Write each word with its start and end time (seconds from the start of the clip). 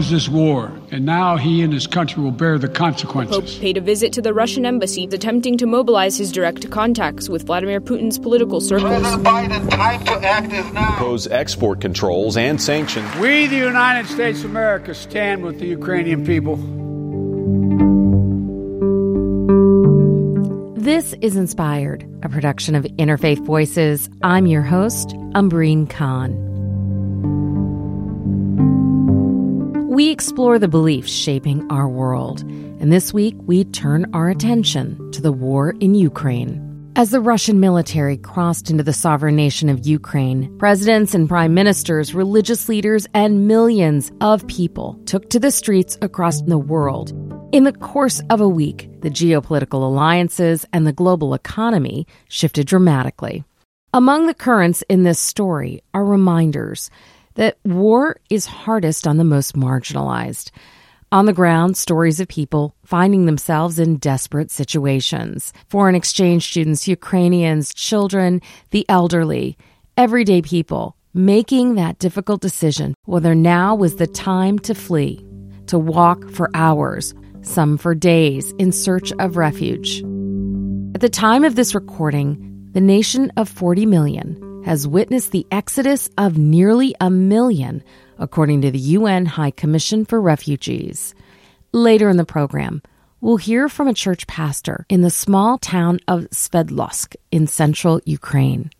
chose 0.00 0.10
this 0.10 0.28
war, 0.28 0.72
and 0.90 1.04
now 1.04 1.36
he 1.36 1.62
and 1.62 1.72
his 1.72 1.86
country 1.86 2.22
will 2.22 2.30
bear 2.30 2.58
the 2.58 2.68
consequences. 2.68 3.36
Pope 3.36 3.60
paid 3.60 3.76
a 3.76 3.80
visit 3.80 4.12
to 4.14 4.22
the 4.22 4.32
Russian 4.32 4.64
embassy, 4.64 5.04
attempting 5.04 5.58
to 5.58 5.66
mobilize 5.66 6.16
his 6.16 6.32
direct 6.32 6.70
contacts 6.70 7.28
with 7.28 7.44
Vladimir 7.44 7.80
Putin's 7.80 8.18
political 8.18 8.60
circles. 8.60 8.90
President 8.90 9.24
Biden, 9.24 9.70
time 9.70 10.04
to 10.04 10.12
act 10.26 10.52
is 10.52 10.72
now. 10.72 10.94
Impose 10.94 11.26
export 11.26 11.80
controls 11.80 12.36
and 12.36 12.60
sanctions. 12.60 13.14
We, 13.16 13.46
the 13.46 13.56
United 13.56 14.10
States 14.10 14.40
of 14.40 14.46
America, 14.46 14.94
stand 14.94 15.44
with 15.44 15.58
the 15.58 15.66
Ukrainian 15.66 16.24
people. 16.24 16.56
This 20.76 21.14
is 21.20 21.36
Inspired, 21.36 22.08
a 22.22 22.28
production 22.28 22.74
of 22.74 22.84
Interfaith 22.84 23.44
Voices. 23.44 24.08
I'm 24.22 24.46
your 24.46 24.62
host, 24.62 25.10
Umbreen 25.34 25.88
Khan. 25.88 26.49
Explore 30.20 30.58
the 30.58 30.68
beliefs 30.68 31.10
shaping 31.10 31.66
our 31.70 31.88
world, 31.88 32.42
and 32.42 32.92
this 32.92 33.10
week 33.10 33.34
we 33.46 33.64
turn 33.64 34.04
our 34.12 34.28
attention 34.28 35.10
to 35.12 35.22
the 35.22 35.32
war 35.32 35.74
in 35.80 35.94
Ukraine. 35.94 36.60
As 36.94 37.10
the 37.10 37.22
Russian 37.22 37.58
military 37.58 38.18
crossed 38.18 38.68
into 38.68 38.82
the 38.82 38.92
sovereign 38.92 39.34
nation 39.34 39.70
of 39.70 39.86
Ukraine, 39.86 40.54
presidents 40.58 41.14
and 41.14 41.26
prime 41.26 41.54
ministers, 41.54 42.14
religious 42.14 42.68
leaders, 42.68 43.06
and 43.14 43.48
millions 43.48 44.12
of 44.20 44.46
people 44.46 45.00
took 45.06 45.30
to 45.30 45.40
the 45.40 45.50
streets 45.50 45.96
across 46.02 46.42
the 46.42 46.58
world. 46.58 47.12
In 47.50 47.64
the 47.64 47.72
course 47.72 48.20
of 48.28 48.42
a 48.42 48.48
week, 48.62 48.90
the 49.00 49.08
geopolitical 49.08 49.82
alliances 49.82 50.66
and 50.74 50.86
the 50.86 50.92
global 50.92 51.32
economy 51.32 52.06
shifted 52.28 52.66
dramatically. 52.66 53.42
Among 53.94 54.26
the 54.26 54.34
currents 54.34 54.84
in 54.90 55.02
this 55.02 55.18
story 55.18 55.80
are 55.94 56.04
reminders 56.04 56.90
that 57.40 57.56
war 57.64 58.20
is 58.28 58.44
hardest 58.44 59.06
on 59.06 59.16
the 59.16 59.24
most 59.24 59.54
marginalized. 59.54 60.50
On 61.10 61.24
the 61.24 61.32
ground, 61.32 61.74
stories 61.74 62.20
of 62.20 62.28
people 62.28 62.76
finding 62.84 63.24
themselves 63.24 63.78
in 63.78 63.96
desperate 63.96 64.50
situations. 64.50 65.54
Foreign 65.70 65.94
exchange 65.94 66.50
students, 66.50 66.86
Ukrainians, 66.86 67.72
children, 67.72 68.42
the 68.72 68.84
elderly, 68.90 69.56
everyday 69.96 70.42
people 70.42 70.94
making 71.14 71.76
that 71.76 71.98
difficult 71.98 72.42
decision 72.42 72.94
whether 73.06 73.34
now 73.34 73.74
was 73.74 73.96
the 73.96 74.06
time 74.06 74.58
to 74.58 74.74
flee, 74.74 75.24
to 75.66 75.78
walk 75.78 76.28
for 76.28 76.50
hours, 76.52 77.14
some 77.40 77.78
for 77.78 77.94
days, 77.94 78.52
in 78.58 78.70
search 78.70 79.14
of 79.18 79.38
refuge. 79.38 80.02
At 80.94 81.00
the 81.00 81.08
time 81.08 81.44
of 81.44 81.54
this 81.54 81.74
recording, 81.74 82.68
the 82.72 82.82
nation 82.82 83.32
of 83.38 83.48
40 83.48 83.86
million 83.86 84.49
has 84.64 84.86
witnessed 84.86 85.32
the 85.32 85.46
exodus 85.50 86.08
of 86.18 86.36
nearly 86.36 86.94
a 87.00 87.10
million 87.10 87.82
according 88.18 88.62
to 88.62 88.70
the 88.70 88.78
UN 88.78 89.26
High 89.26 89.50
Commission 89.50 90.04
for 90.04 90.20
Refugees. 90.20 91.14
Later 91.72 92.08
in 92.08 92.16
the 92.16 92.24
program, 92.24 92.82
we'll 93.20 93.36
hear 93.36 93.68
from 93.68 93.88
a 93.88 93.94
church 93.94 94.26
pastor 94.26 94.84
in 94.88 95.00
the 95.00 95.10
small 95.10 95.58
town 95.58 96.00
of 96.06 96.28
Sverdlovsk 96.30 97.16
in 97.30 97.46
central 97.46 98.00
Ukraine. 98.04 98.70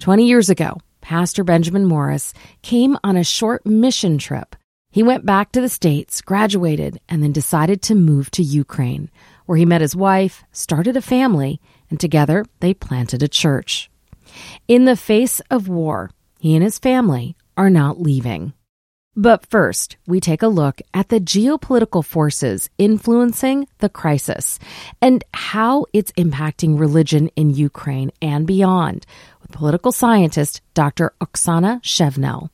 20 0.00 0.26
years 0.26 0.50
ago, 0.50 0.78
Pastor 1.00 1.44
Benjamin 1.44 1.86
Morris 1.86 2.34
came 2.62 2.98
on 3.02 3.16
a 3.16 3.24
short 3.24 3.64
mission 3.64 4.18
trip. 4.18 4.56
He 4.90 5.02
went 5.02 5.24
back 5.24 5.52
to 5.52 5.60
the 5.60 5.68
States, 5.68 6.20
graduated, 6.20 7.00
and 7.08 7.22
then 7.22 7.32
decided 7.32 7.80
to 7.82 7.94
move 7.94 8.30
to 8.32 8.42
Ukraine, 8.42 9.10
where 9.46 9.58
he 9.58 9.64
met 9.64 9.80
his 9.80 9.94
wife, 9.94 10.44
started 10.52 10.96
a 10.96 11.02
family, 11.02 11.60
and 11.90 12.00
together 12.00 12.44
they 12.60 12.74
planted 12.74 13.22
a 13.22 13.28
church. 13.28 13.90
In 14.68 14.84
the 14.84 14.96
face 14.96 15.40
of 15.50 15.68
war, 15.68 16.10
he 16.38 16.54
and 16.54 16.62
his 16.62 16.78
family 16.78 17.36
are 17.56 17.70
not 17.70 18.00
leaving. 18.00 18.52
But 19.18 19.46
first, 19.46 19.96
we 20.06 20.20
take 20.20 20.42
a 20.42 20.48
look 20.48 20.82
at 20.92 21.08
the 21.08 21.20
geopolitical 21.20 22.04
forces 22.04 22.68
influencing 22.76 23.66
the 23.78 23.88
crisis 23.88 24.58
and 25.00 25.24
how 25.32 25.86
it's 25.94 26.12
impacting 26.12 26.78
religion 26.78 27.28
in 27.28 27.48
Ukraine 27.48 28.10
and 28.20 28.46
beyond 28.46 29.06
with 29.40 29.52
political 29.52 29.90
scientist 29.90 30.60
Dr. 30.74 31.14
Oksana 31.22 31.82
Shevel, 31.82 32.50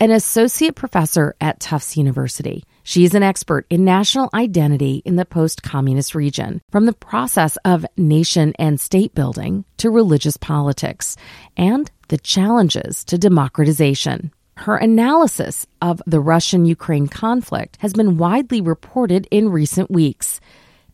an 0.00 0.10
associate 0.10 0.74
professor 0.76 1.36
at 1.42 1.60
Tufts 1.60 1.94
University. 1.94 2.64
She's 2.82 3.14
an 3.14 3.22
expert 3.22 3.66
in 3.68 3.84
national 3.84 4.30
identity 4.32 5.02
in 5.04 5.16
the 5.16 5.26
post 5.26 5.62
communist 5.62 6.14
region, 6.14 6.62
from 6.70 6.86
the 6.86 6.94
process 6.94 7.58
of 7.66 7.84
nation 7.98 8.54
and 8.58 8.80
state 8.80 9.14
building 9.14 9.66
to 9.76 9.90
religious 9.90 10.38
politics 10.38 11.16
and 11.54 11.90
the 12.08 12.16
challenges 12.16 13.04
to 13.04 13.18
democratization. 13.18 14.32
Her 14.56 14.78
analysis 14.78 15.66
of 15.82 16.00
the 16.06 16.20
Russian 16.20 16.64
Ukraine 16.64 17.06
conflict 17.06 17.76
has 17.80 17.92
been 17.92 18.16
widely 18.16 18.62
reported 18.62 19.28
in 19.30 19.50
recent 19.50 19.90
weeks, 19.90 20.40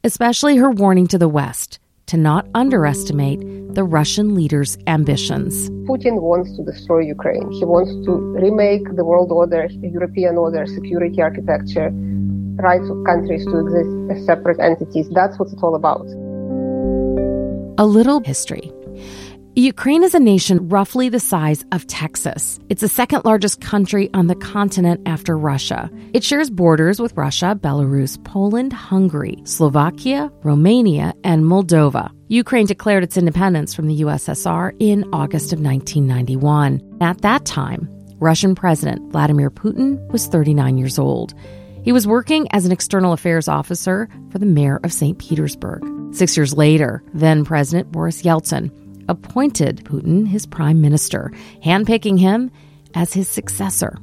especially 0.02 0.56
her 0.56 0.70
warning 0.70 1.06
to 1.08 1.18
the 1.18 1.28
West 1.28 1.78
to 2.06 2.16
not 2.16 2.46
underestimate 2.54 3.40
the 3.74 3.82
Russian 3.84 4.34
leader's 4.34 4.78
ambitions. 4.86 5.68
Putin 5.90 6.22
wants 6.22 6.56
to 6.56 6.64
destroy 6.64 7.00
Ukraine. 7.00 7.50
He 7.52 7.64
wants 7.64 7.90
to 8.06 8.12
remake 8.40 8.84
the 8.94 9.04
world 9.04 9.30
order, 9.32 9.68
the 9.68 9.88
European 9.88 10.36
order, 10.36 10.66
security 10.66 11.20
architecture, 11.20 11.90
rights 12.62 12.88
of 12.88 13.04
countries 13.04 13.44
to 13.44 13.58
exist 13.58 13.90
as 14.12 14.24
separate 14.24 14.60
entities. 14.60 15.08
That's 15.10 15.38
what 15.38 15.48
it's 15.52 15.62
all 15.62 15.74
about. 15.74 16.06
A 17.78 17.84
little 17.84 18.20
history. 18.20 18.72
Ukraine 19.58 20.04
is 20.04 20.14
a 20.14 20.20
nation 20.20 20.68
roughly 20.68 21.08
the 21.08 21.18
size 21.18 21.64
of 21.72 21.86
Texas. 21.86 22.60
It's 22.68 22.82
the 22.82 22.88
second 22.88 23.24
largest 23.24 23.62
country 23.62 24.10
on 24.12 24.26
the 24.26 24.34
continent 24.34 25.00
after 25.08 25.34
Russia. 25.38 25.90
It 26.12 26.22
shares 26.22 26.50
borders 26.50 27.00
with 27.00 27.16
Russia, 27.16 27.58
Belarus, 27.58 28.22
Poland, 28.22 28.74
Hungary, 28.74 29.38
Slovakia, 29.44 30.30
Romania, 30.42 31.14
and 31.24 31.44
Moldova. 31.44 32.10
Ukraine 32.28 32.66
declared 32.66 33.02
its 33.02 33.16
independence 33.16 33.72
from 33.72 33.86
the 33.86 34.02
USSR 34.02 34.76
in 34.78 35.08
August 35.14 35.54
of 35.54 35.60
1991. 35.60 36.98
At 37.00 37.22
that 37.22 37.46
time, 37.46 37.88
Russian 38.18 38.54
President 38.54 39.10
Vladimir 39.10 39.50
Putin 39.50 40.06
was 40.12 40.26
39 40.26 40.76
years 40.76 40.98
old. 40.98 41.32
He 41.82 41.92
was 41.92 42.06
working 42.06 42.46
as 42.52 42.66
an 42.66 42.72
external 42.72 43.14
affairs 43.14 43.48
officer 43.48 44.10
for 44.30 44.38
the 44.38 44.44
mayor 44.44 44.80
of 44.84 44.92
St. 44.92 45.18
Petersburg. 45.18 45.82
Six 46.12 46.36
years 46.36 46.52
later, 46.52 47.02
then 47.14 47.46
President 47.46 47.90
Boris 47.90 48.20
Yeltsin 48.20 48.70
appointed 49.08 49.84
Putin 49.84 50.26
his 50.26 50.46
prime 50.46 50.80
minister, 50.80 51.32
handpicking 51.64 52.18
him 52.18 52.50
as 52.94 53.12
his 53.12 53.28
successor. 53.28 53.98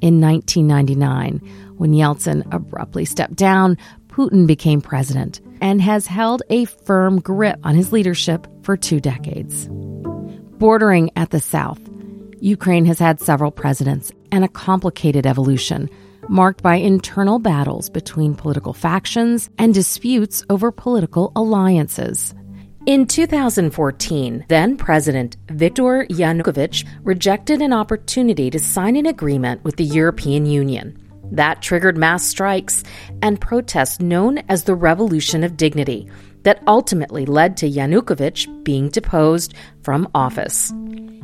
In 0.00 0.20
1999, 0.20 1.40
when 1.76 1.92
Yeltsin 1.92 2.46
abruptly 2.54 3.04
stepped 3.04 3.36
down, 3.36 3.78
Putin 4.08 4.46
became 4.46 4.80
president 4.80 5.40
and 5.60 5.80
has 5.80 6.06
held 6.06 6.42
a 6.50 6.66
firm 6.66 7.20
grip 7.20 7.58
on 7.64 7.74
his 7.74 7.92
leadership 7.92 8.46
for 8.62 8.76
two 8.76 9.00
decades. 9.00 9.68
Bordering 10.58 11.10
at 11.16 11.30
the 11.30 11.40
south, 11.40 11.80
Ukraine 12.40 12.84
has 12.84 12.98
had 12.98 13.20
several 13.20 13.50
presidents 13.50 14.12
and 14.30 14.44
a 14.44 14.48
complicated 14.48 15.26
evolution 15.26 15.88
marked 16.28 16.62
by 16.62 16.76
internal 16.76 17.38
battles 17.38 17.88
between 17.90 18.34
political 18.34 18.72
factions 18.72 19.50
and 19.58 19.74
disputes 19.74 20.44
over 20.50 20.70
political 20.70 21.32
alliances. 21.34 22.34
In 22.86 23.06
2014, 23.06 24.44
then 24.48 24.76
President 24.76 25.38
Viktor 25.48 26.06
Yanukovych 26.10 26.86
rejected 27.02 27.62
an 27.62 27.72
opportunity 27.72 28.50
to 28.50 28.58
sign 28.58 28.96
an 28.96 29.06
agreement 29.06 29.64
with 29.64 29.76
the 29.76 29.84
European 29.84 30.44
Union. 30.44 30.98
That 31.32 31.62
triggered 31.62 31.96
mass 31.96 32.26
strikes 32.26 32.84
and 33.22 33.40
protests 33.40 34.00
known 34.00 34.36
as 34.50 34.64
the 34.64 34.74
Revolution 34.74 35.42
of 35.42 35.56
Dignity 35.56 36.10
that 36.42 36.62
ultimately 36.66 37.24
led 37.24 37.56
to 37.56 37.70
Yanukovych 37.70 38.64
being 38.64 38.90
deposed 38.90 39.54
from 39.82 40.06
office. 40.14 40.70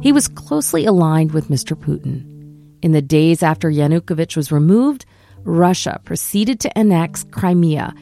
He 0.01 0.13
was 0.13 0.29
closely 0.29 0.87
aligned 0.87 1.33
with 1.33 1.49
Mr. 1.49 1.77
Putin. 1.77 2.25
In 2.81 2.93
the 2.93 3.03
days 3.03 3.43
after 3.43 3.71
Yanukovych 3.71 4.35
was 4.35 4.51
removed, 4.51 5.05
Russia 5.45 6.01
proceeded 6.07 6.59
to 6.61 6.79
annex 6.79 7.25
Crimea 7.31 7.93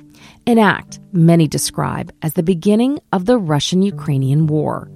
an 0.46 0.58
act 0.58 1.00
many 1.12 1.48
describe 1.48 2.12
as 2.22 2.34
the 2.34 2.42
beginning 2.42 2.98
of 3.12 3.26
the 3.26 3.38
Russian 3.38 3.82
Ukrainian 3.82 4.46
War. 4.46 4.90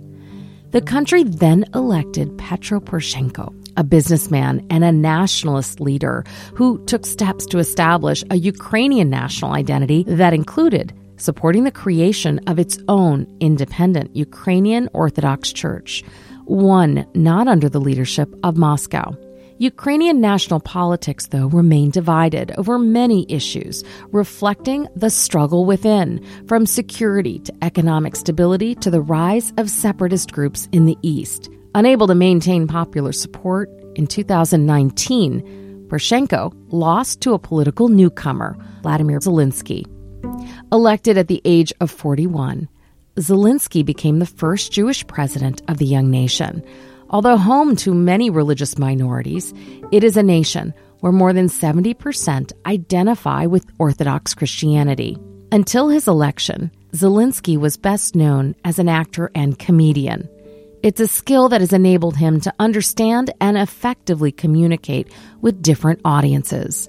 The 0.70 0.80
country 0.80 1.22
then 1.22 1.66
elected 1.74 2.36
Petro 2.38 2.80
Poroshenko, 2.80 3.52
a 3.76 3.84
businessman 3.84 4.66
and 4.70 4.82
a 4.82 4.90
nationalist 4.90 5.80
leader 5.80 6.24
who 6.54 6.82
took 6.86 7.04
steps 7.04 7.44
to 7.46 7.58
establish 7.58 8.24
a 8.30 8.36
Ukrainian 8.36 9.10
national 9.10 9.52
identity 9.52 10.04
that 10.08 10.32
included 10.32 10.94
supporting 11.18 11.64
the 11.64 11.70
creation 11.70 12.40
of 12.46 12.58
its 12.58 12.78
own 12.88 13.26
independent 13.40 14.16
Ukrainian 14.16 14.88
Orthodox 14.92 15.52
Church, 15.52 16.02
one 16.44 17.06
not 17.14 17.48
under 17.48 17.68
the 17.68 17.80
leadership 17.80 18.34
of 18.42 18.56
Moscow. 18.56 19.16
Ukrainian 19.58 20.20
national 20.20 20.60
politics, 20.60 21.28
though, 21.28 21.46
remain 21.46 21.90
divided 21.90 22.52
over 22.58 22.78
many 22.78 23.26
issues, 23.28 23.84
reflecting 24.10 24.88
the 24.96 25.10
struggle 25.10 25.64
within, 25.64 26.24
from 26.46 26.66
security 26.66 27.38
to 27.40 27.54
economic 27.62 28.16
stability 28.16 28.74
to 28.76 28.90
the 28.90 29.00
rise 29.00 29.52
of 29.58 29.70
separatist 29.70 30.32
groups 30.32 30.68
in 30.72 30.86
the 30.86 30.98
East. 31.02 31.50
Unable 31.74 32.06
to 32.06 32.14
maintain 32.14 32.66
popular 32.66 33.12
support, 33.12 33.70
in 33.94 34.06
2019, 34.06 35.86
Poroshenko 35.88 36.54
lost 36.70 37.20
to 37.20 37.34
a 37.34 37.38
political 37.38 37.88
newcomer, 37.88 38.56
Vladimir 38.82 39.18
Zelensky. 39.18 39.86
Elected 40.72 41.18
at 41.18 41.28
the 41.28 41.42
age 41.44 41.72
of 41.80 41.90
41, 41.90 42.68
Zelensky 43.16 43.84
became 43.84 44.18
the 44.18 44.26
first 44.26 44.72
Jewish 44.72 45.06
president 45.06 45.60
of 45.68 45.76
the 45.76 45.84
young 45.84 46.10
nation. 46.10 46.64
Although 47.12 47.36
home 47.36 47.76
to 47.76 47.92
many 47.92 48.30
religious 48.30 48.78
minorities, 48.78 49.52
it 49.92 50.02
is 50.02 50.16
a 50.16 50.22
nation 50.22 50.72
where 51.00 51.12
more 51.12 51.34
than 51.34 51.48
70% 51.48 52.52
identify 52.64 53.44
with 53.44 53.66
Orthodox 53.78 54.34
Christianity. 54.34 55.18
Until 55.50 55.90
his 55.90 56.08
election, 56.08 56.70
Zelensky 56.92 57.58
was 57.58 57.76
best 57.76 58.16
known 58.16 58.54
as 58.64 58.78
an 58.78 58.88
actor 58.88 59.30
and 59.34 59.58
comedian. 59.58 60.26
It's 60.82 61.00
a 61.00 61.06
skill 61.06 61.50
that 61.50 61.60
has 61.60 61.74
enabled 61.74 62.16
him 62.16 62.40
to 62.40 62.54
understand 62.58 63.30
and 63.42 63.58
effectively 63.58 64.32
communicate 64.32 65.12
with 65.42 65.60
different 65.60 66.00
audiences. 66.06 66.88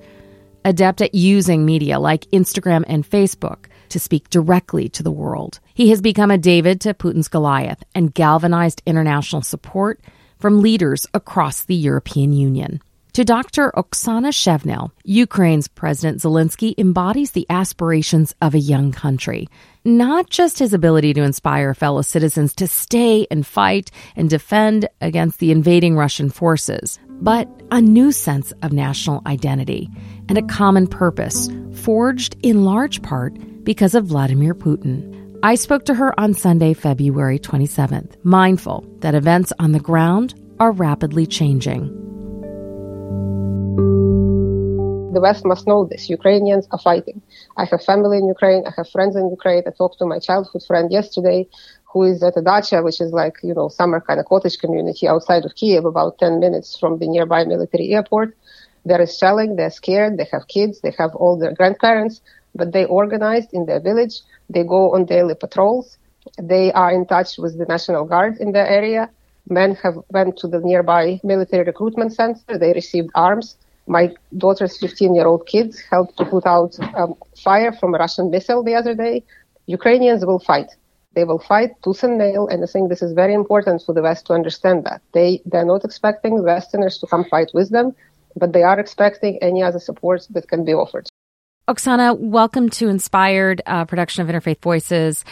Adept 0.63 1.01
at 1.01 1.13
using 1.13 1.65
media 1.65 1.99
like 1.99 2.31
Instagram 2.31 2.85
and 2.87 3.07
Facebook 3.07 3.65
to 3.89 3.99
speak 3.99 4.29
directly 4.29 4.87
to 4.89 5.03
the 5.03 5.11
world. 5.11 5.59
He 5.73 5.89
has 5.89 6.01
become 6.01 6.31
a 6.31 6.37
David 6.37 6.79
to 6.81 6.93
Putin's 6.93 7.27
Goliath 7.27 7.83
and 7.93 8.13
galvanized 8.13 8.81
international 8.85 9.41
support 9.41 9.99
from 10.43 10.61
leaders 10.61 11.07
across 11.13 11.63
the 11.63 11.73
European 11.73 12.33
Union. 12.33 12.81
To 13.13 13.23
Dr. 13.23 13.71
Oksana 13.77 14.33
Shevel, 14.33 14.91
Ukraine's 15.05 15.69
President 15.69 16.19
Zelensky 16.19 16.73
embodies 16.77 17.31
the 17.31 17.45
aspirations 17.49 18.35
of 18.41 18.53
a 18.53 18.59
young 18.59 18.91
country, 18.91 19.47
not 19.85 20.29
just 20.29 20.59
his 20.59 20.73
ability 20.73 21.13
to 21.13 21.23
inspire 21.23 21.73
fellow 21.73 22.01
citizens 22.01 22.53
to 22.55 22.67
stay 22.67 23.25
and 23.31 23.47
fight 23.47 23.89
and 24.17 24.29
defend 24.29 24.89
against 24.99 25.39
the 25.39 25.51
invading 25.51 25.95
Russian 25.95 26.29
forces, 26.29 26.99
but 27.21 27.47
a 27.71 27.79
new 27.79 28.11
sense 28.11 28.51
of 28.63 28.73
national 28.73 29.21
identity 29.25 29.89
and 30.27 30.37
a 30.37 30.41
common 30.59 30.87
purpose, 30.87 31.49
forged 31.85 32.35
in 32.43 32.65
large 32.65 33.01
part 33.01 33.33
because 33.63 33.95
of 33.95 34.07
Vladimir 34.07 34.53
Putin. 34.53 35.22
I 35.45 35.55
spoke 35.55 35.83
to 35.87 35.93
her 35.95 36.17
on 36.17 36.33
Sunday, 36.33 36.73
February 36.73 37.37
27th, 37.37 38.15
mindful 38.23 38.85
that 38.99 39.13
events 39.13 39.51
on 39.59 39.73
the 39.73 39.79
ground 39.81 40.35
are 40.57 40.71
rapidly 40.71 41.25
changing. 41.25 41.87
The 45.13 45.19
West 45.19 45.43
must 45.43 45.67
know 45.67 45.83
this. 45.83 46.09
Ukrainians 46.09 46.65
are 46.71 46.79
fighting. 46.79 47.21
I 47.57 47.65
have 47.65 47.83
family 47.83 48.19
in 48.19 48.27
Ukraine. 48.29 48.63
I 48.65 48.71
have 48.77 48.89
friends 48.89 49.17
in 49.17 49.29
Ukraine. 49.29 49.63
I 49.67 49.71
talked 49.71 49.99
to 49.99 50.05
my 50.05 50.17
childhood 50.17 50.63
friend 50.65 50.89
yesterday 50.89 51.49
who 51.91 52.03
is 52.03 52.23
at 52.23 52.37
a 52.37 52.41
dacha, 52.41 52.81
which 52.81 53.01
is 53.01 53.11
like, 53.11 53.35
you 53.43 53.53
know, 53.53 53.67
summer 53.67 53.99
kind 53.99 54.21
of 54.21 54.27
cottage 54.27 54.59
community 54.59 55.09
outside 55.09 55.43
of 55.43 55.55
Kiev, 55.55 55.83
about 55.83 56.19
10 56.19 56.39
minutes 56.39 56.79
from 56.79 56.99
the 56.99 57.07
nearby 57.09 57.43
military 57.43 57.89
airport. 57.89 58.37
There 58.85 59.01
is 59.01 59.17
shelling. 59.17 59.57
They're 59.57 59.71
scared. 59.71 60.17
They 60.17 60.27
have 60.31 60.47
kids. 60.47 60.79
They 60.79 60.95
have 60.97 61.13
all 61.15 61.37
their 61.37 61.53
grandparents, 61.53 62.21
but 62.55 62.71
they 62.71 62.85
organized 62.85 63.53
in 63.53 63.65
their 63.65 63.81
village. 63.81 64.21
They 64.53 64.63
go 64.63 64.93
on 64.93 65.05
daily 65.05 65.35
patrols. 65.35 65.97
They 66.41 66.71
are 66.73 66.91
in 66.91 67.05
touch 67.05 67.37
with 67.37 67.57
the 67.57 67.65
National 67.65 68.05
Guard 68.05 68.37
in 68.39 68.51
the 68.51 68.65
area. 68.79 69.09
Men 69.49 69.75
have 69.83 69.97
went 70.09 70.37
to 70.37 70.47
the 70.47 70.59
nearby 70.59 71.19
military 71.23 71.63
recruitment 71.63 72.13
center. 72.13 72.57
They 72.57 72.71
received 72.73 73.09
arms. 73.15 73.57
My 73.87 74.13
daughter's 74.37 74.77
15 74.77 75.15
year 75.15 75.27
old 75.27 75.45
kids 75.47 75.81
helped 75.91 76.17
to 76.17 76.25
put 76.25 76.45
out 76.45 76.77
um, 76.95 77.15
fire 77.43 77.73
from 77.73 77.93
a 77.93 77.97
Russian 77.97 78.29
missile 78.29 78.63
the 78.63 78.75
other 78.75 78.95
day. 78.95 79.23
Ukrainians 79.65 80.25
will 80.25 80.39
fight. 80.39 80.69
They 81.15 81.25
will 81.25 81.39
fight 81.39 81.71
tooth 81.83 82.03
and 82.03 82.17
nail, 82.17 82.47
and 82.47 82.63
I 82.63 82.67
think 82.67 82.89
this 82.89 83.01
is 83.01 83.13
very 83.13 83.33
important 83.33 83.83
for 83.85 83.93
the 83.93 84.01
West 84.01 84.25
to 84.27 84.33
understand 84.33 84.85
that. 84.85 85.01
They, 85.13 85.41
they're 85.45 85.71
not 85.73 85.83
expecting 85.83 86.43
Westerners 86.43 86.97
to 86.99 87.07
come 87.07 87.25
fight 87.25 87.51
with 87.53 87.69
them, 87.69 87.93
but 88.35 88.53
they 88.53 88.63
are 88.63 88.79
expecting 88.79 89.37
any 89.41 89.61
other 89.61 89.79
support 89.79 90.27
that 90.31 90.47
can 90.47 90.65
be 90.65 90.73
offered. 90.73 91.07
Oksana, 91.65 92.19
welcome 92.19 92.67
to 92.71 92.89
Inspired 92.89 93.61
uh, 93.65 93.85
production 93.85 94.21
of 94.21 94.27
Interfaith 94.27 94.61
Voices. 94.61 95.23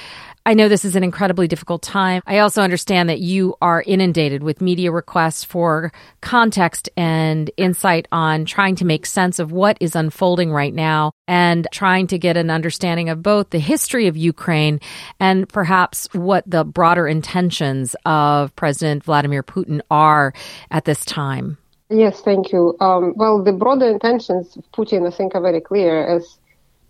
I 0.45 0.53
know 0.53 0.69
this 0.69 0.85
is 0.85 0.95
an 0.95 1.03
incredibly 1.03 1.49
difficult 1.49 1.81
time. 1.81 2.21
I 2.25 2.39
also 2.39 2.61
understand 2.61 3.09
that 3.09 3.19
you 3.19 3.55
are 3.61 3.83
inundated 3.85 4.41
with 4.41 4.61
media 4.61 4.93
requests 4.93 5.43
for 5.43 5.91
context 6.21 6.89
and 6.95 7.51
insight 7.57 8.07
on 8.13 8.45
trying 8.45 8.75
to 8.75 8.85
make 8.85 9.05
sense 9.05 9.39
of 9.39 9.51
what 9.51 9.75
is 9.81 9.93
unfolding 9.93 10.53
right 10.53 10.73
now 10.73 11.11
and 11.27 11.67
trying 11.73 12.07
to 12.07 12.17
get 12.17 12.37
an 12.37 12.49
understanding 12.49 13.09
of 13.09 13.21
both 13.21 13.49
the 13.49 13.59
history 13.59 14.07
of 14.07 14.15
Ukraine 14.15 14.79
and 15.19 15.49
perhaps 15.49 16.07
what 16.13 16.49
the 16.49 16.63
broader 16.63 17.09
intentions 17.09 17.93
of 18.05 18.55
President 18.55 19.03
Vladimir 19.03 19.43
Putin 19.43 19.81
are 19.91 20.33
at 20.71 20.85
this 20.85 21.03
time. 21.03 21.57
Yes, 21.91 22.21
thank 22.21 22.51
you. 22.53 22.75
Um, 22.79 23.13
well, 23.17 23.43
the 23.43 23.51
broader 23.51 23.87
intentions 23.87 24.55
of 24.55 24.63
Putin, 24.71 25.05
I 25.05 25.15
think, 25.15 25.35
are 25.35 25.41
very 25.41 25.61
clear. 25.61 26.07
As 26.07 26.39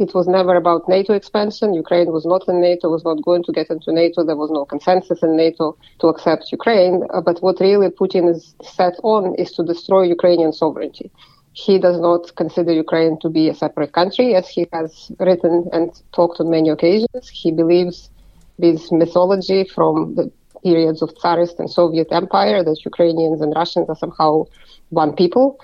it 0.01 0.15
was 0.15 0.27
never 0.27 0.55
about 0.55 0.89
NATO 0.89 1.13
expansion. 1.13 1.75
Ukraine 1.75 2.11
was 2.11 2.25
not 2.25 2.47
in 2.47 2.59
NATO, 2.59 2.89
was 2.89 3.03
not 3.03 3.21
going 3.23 3.43
to 3.43 3.51
get 3.51 3.69
into 3.69 3.91
NATO. 3.91 4.23
There 4.23 4.35
was 4.35 4.49
no 4.49 4.65
consensus 4.65 5.21
in 5.21 5.37
NATO 5.37 5.77
to 5.99 6.07
accept 6.07 6.51
Ukraine. 6.51 7.03
Uh, 7.13 7.21
but 7.21 7.41
what 7.43 7.59
really 7.59 7.89
Putin 7.89 8.27
is 8.27 8.55
set 8.63 8.95
on 9.03 9.35
is 9.35 9.51
to 9.53 9.63
destroy 9.63 10.03
Ukrainian 10.03 10.53
sovereignty. 10.53 11.11
He 11.53 11.77
does 11.77 11.99
not 11.99 12.35
consider 12.35 12.71
Ukraine 12.73 13.19
to 13.19 13.29
be 13.29 13.49
a 13.49 13.53
separate 13.53 13.93
country, 13.93 14.33
as 14.33 14.47
he 14.49 14.67
has 14.73 15.11
written 15.19 15.69
and 15.71 15.89
talked 16.13 16.39
on 16.39 16.49
many 16.49 16.69
occasions. 16.69 17.23
He 17.31 17.51
believes 17.51 18.09
this 18.57 18.91
mythology 18.91 19.65
from 19.65 20.15
the 20.15 20.31
periods 20.63 21.01
of 21.01 21.15
Tsarist 21.15 21.59
and 21.59 21.69
Soviet 21.69 22.07
Empire 22.11 22.63
that 22.63 22.85
Ukrainians 22.85 23.41
and 23.41 23.53
Russians 23.55 23.89
are 23.89 23.95
somehow 23.95 24.45
one 24.89 25.13
people 25.13 25.59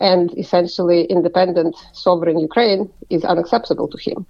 and 0.00 0.36
essentially 0.36 1.04
independent 1.04 1.76
sovereign 1.92 2.38
Ukraine 2.38 2.90
is 3.10 3.24
unacceptable 3.24 3.88
to 3.88 3.98
him. 3.98 4.26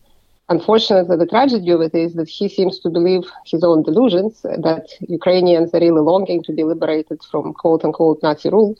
Unfortunately, 0.49 1.17
the 1.17 1.27
tragedy 1.27 1.71
of 1.71 1.81
it 1.81 1.95
is 1.95 2.15
that 2.15 2.29
he 2.29 2.47
seems 2.49 2.79
to 2.81 2.91
believe 2.91 3.23
his 3.47 3.63
own 3.65 3.83
delusions 3.83 4.43
that 4.43 4.87
Ukrainians 5.19 5.73
are 5.73 5.81
really 5.81 6.05
longing 6.13 6.43
to 6.45 6.53
be 6.53 6.65
liberated 6.65 7.21
from 7.31 7.55
quote 7.55 7.85
unquote 7.85 8.23
Nazi 8.23 8.51
rule, 8.51 8.77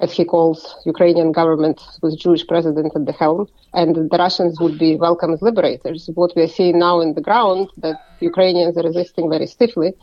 as 0.00 0.12
he 0.12 0.24
calls 0.24 0.76
Ukrainian 0.84 1.32
government 1.32 1.80
with 2.02 2.18
Jewish 2.18 2.46
president 2.46 2.94
at 2.94 3.06
the 3.06 3.12
helm, 3.12 3.48
and 3.74 3.96
the 4.12 4.18
Russians 4.18 4.60
would 4.60 4.78
be 4.78 4.96
welcome 4.96 5.32
as 5.32 5.42
liberators. 5.42 6.10
What 6.14 6.34
we 6.36 6.42
are 6.42 6.54
seeing 6.58 6.78
now 6.78 7.00
in 7.00 7.14
the 7.14 7.26
ground 7.28 7.70
that 7.78 7.96
Ukrainians 8.20 8.76
are 8.76 8.88
resisting 8.90 9.30
very 9.30 9.46
stiffly. 9.46 9.94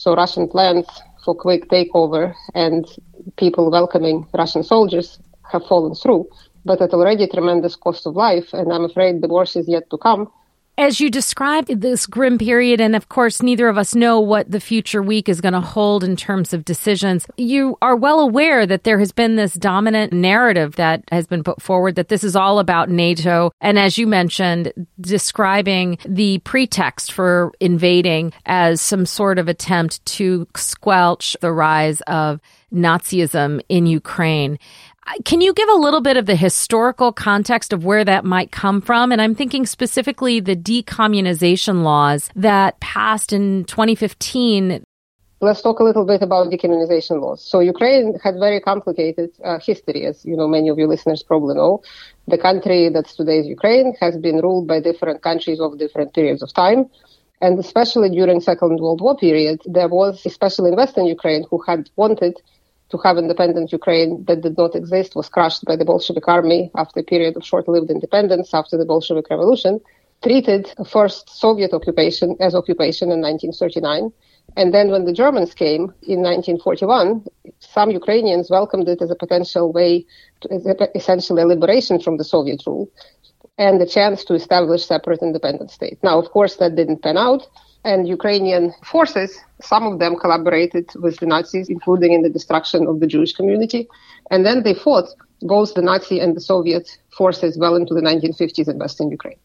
So 0.00 0.14
Russian 0.14 0.48
plans 0.48 0.86
for 1.22 1.34
quick 1.34 1.68
takeover 1.68 2.34
and 2.54 2.86
people 3.36 3.70
welcoming 3.70 4.26
Russian 4.32 4.62
soldiers 4.62 5.18
have 5.52 5.66
fallen 5.66 5.94
through, 5.94 6.26
but 6.64 6.80
at 6.80 6.94
already 6.94 7.26
tremendous 7.26 7.76
cost 7.76 8.06
of 8.06 8.16
life, 8.16 8.54
and 8.54 8.72
I'm 8.72 8.86
afraid 8.86 9.20
the 9.20 9.28
worst 9.28 9.56
is 9.56 9.68
yet 9.68 9.90
to 9.90 9.98
come. 9.98 10.32
As 10.80 10.98
you 10.98 11.10
described 11.10 11.82
this 11.82 12.06
grim 12.06 12.38
period, 12.38 12.80
and 12.80 12.96
of 12.96 13.10
course, 13.10 13.42
neither 13.42 13.68
of 13.68 13.76
us 13.76 13.94
know 13.94 14.18
what 14.18 14.50
the 14.50 14.60
future 14.60 15.02
week 15.02 15.28
is 15.28 15.42
going 15.42 15.52
to 15.52 15.60
hold 15.60 16.02
in 16.02 16.16
terms 16.16 16.54
of 16.54 16.64
decisions, 16.64 17.26
you 17.36 17.76
are 17.82 17.94
well 17.94 18.18
aware 18.18 18.64
that 18.64 18.84
there 18.84 18.98
has 18.98 19.12
been 19.12 19.36
this 19.36 19.52
dominant 19.52 20.10
narrative 20.14 20.76
that 20.76 21.04
has 21.12 21.26
been 21.26 21.44
put 21.44 21.60
forward 21.60 21.96
that 21.96 22.08
this 22.08 22.24
is 22.24 22.34
all 22.34 22.58
about 22.58 22.88
NATO. 22.88 23.52
And 23.60 23.78
as 23.78 23.98
you 23.98 24.06
mentioned, 24.06 24.72
describing 24.98 25.98
the 26.06 26.38
pretext 26.44 27.12
for 27.12 27.52
invading 27.60 28.32
as 28.46 28.80
some 28.80 29.04
sort 29.04 29.38
of 29.38 29.48
attempt 29.48 30.02
to 30.06 30.48
squelch 30.56 31.36
the 31.42 31.52
rise 31.52 32.00
of 32.06 32.40
Nazism 32.72 33.60
in 33.68 33.86
Ukraine. 33.86 34.58
Can 35.24 35.40
you 35.40 35.52
give 35.52 35.68
a 35.68 35.74
little 35.74 36.00
bit 36.00 36.16
of 36.16 36.26
the 36.26 36.36
historical 36.36 37.12
context 37.12 37.72
of 37.72 37.84
where 37.84 38.04
that 38.04 38.24
might 38.24 38.50
come 38.50 38.80
from? 38.80 39.12
And 39.12 39.20
I'm 39.20 39.34
thinking 39.34 39.66
specifically 39.66 40.40
the 40.40 40.56
decommunization 40.56 41.82
laws 41.82 42.30
that 42.36 42.78
passed 42.80 43.32
in 43.32 43.64
2015 43.64 44.84
Let's 45.42 45.62
talk 45.62 45.80
a 45.80 45.84
little 45.84 46.04
bit 46.04 46.20
about 46.20 46.50
decommunization 46.52 47.18
laws. 47.22 47.42
So 47.42 47.60
Ukraine 47.60 48.18
had 48.22 48.34
very 48.38 48.60
complicated 48.60 49.30
uh, 49.42 49.58
history, 49.58 50.04
as 50.04 50.22
you 50.22 50.36
know, 50.36 50.46
many 50.46 50.68
of 50.68 50.76
your 50.76 50.86
listeners 50.86 51.22
probably 51.22 51.54
know. 51.54 51.80
The 52.28 52.36
country 52.36 52.90
that's 52.90 53.14
today's 53.16 53.46
Ukraine 53.46 53.96
has 54.00 54.18
been 54.18 54.36
ruled 54.42 54.68
by 54.68 54.80
different 54.80 55.22
countries 55.22 55.58
of 55.58 55.78
different 55.78 56.12
periods 56.12 56.42
of 56.42 56.52
time. 56.52 56.90
And 57.40 57.58
especially 57.58 58.10
during 58.10 58.42
Second 58.42 58.80
World 58.80 59.00
War 59.00 59.16
period, 59.16 59.62
there 59.64 59.88
was, 59.88 60.26
especially 60.26 60.72
in 60.72 60.76
Western 60.76 61.06
Ukraine, 61.06 61.46
who 61.48 61.62
had 61.62 61.88
wanted 61.96 62.34
to 62.90 62.98
have 62.98 63.18
independent 63.18 63.72
Ukraine 63.72 64.24
that 64.26 64.40
did 64.40 64.56
not 64.58 64.74
exist 64.74 65.14
was 65.14 65.28
crushed 65.28 65.64
by 65.64 65.76
the 65.76 65.84
Bolshevik 65.84 66.26
army 66.28 66.70
after 66.74 67.00
a 67.00 67.04
period 67.04 67.36
of 67.36 67.44
short-lived 67.44 67.90
independence 67.90 68.52
after 68.52 68.76
the 68.76 68.84
Bolshevik 68.84 69.30
Revolution, 69.30 69.80
treated 70.22 70.72
first 70.86 71.30
Soviet 71.30 71.72
occupation 71.72 72.36
as 72.40 72.54
occupation 72.54 73.10
in 73.10 73.20
1939. 73.20 74.12
And 74.56 74.74
then 74.74 74.90
when 74.90 75.04
the 75.04 75.12
Germans 75.12 75.54
came 75.54 75.94
in 76.02 76.20
1941, 76.22 77.24
some 77.60 77.90
Ukrainians 77.90 78.50
welcomed 78.50 78.88
it 78.88 79.00
as 79.00 79.10
a 79.10 79.14
potential 79.14 79.72
way, 79.72 80.04
to, 80.40 80.48
essentially 80.94 81.42
a 81.42 81.46
liberation 81.46 82.00
from 82.00 82.16
the 82.16 82.24
Soviet 82.24 82.62
rule. 82.66 82.90
and 83.60 83.78
the 83.78 83.86
chance 83.86 84.24
to 84.24 84.34
establish 84.34 84.86
separate 84.86 85.20
independent 85.20 85.70
state. 85.70 85.98
Now, 86.02 86.18
of 86.18 86.30
course, 86.30 86.56
that 86.56 86.76
didn't 86.76 87.02
pan 87.02 87.18
out, 87.18 87.46
and 87.84 88.06
Ukrainian 88.06 88.72
forces, 88.84 89.38
some 89.60 89.84
of 89.86 89.98
them 89.98 90.16
collaborated 90.16 90.86
with 90.96 91.18
the 91.18 91.26
Nazis, 91.26 91.68
including 91.68 92.12
in 92.12 92.22
the 92.22 92.28
destruction 92.28 92.86
of 92.86 93.00
the 93.00 93.06
Jewish 93.06 93.32
community, 93.32 93.88
and 94.30 94.44
then 94.44 94.62
they 94.62 94.74
fought 94.74 95.08
both 95.42 95.74
the 95.74 95.82
Nazi 95.82 96.20
and 96.20 96.36
the 96.36 96.40
Soviet 96.40 96.98
forces 97.16 97.58
well 97.58 97.76
into 97.76 97.94
the 97.94 98.02
1950s 98.02 98.68
in 98.68 98.78
Western 98.78 99.10
Ukraine. 99.10 99.38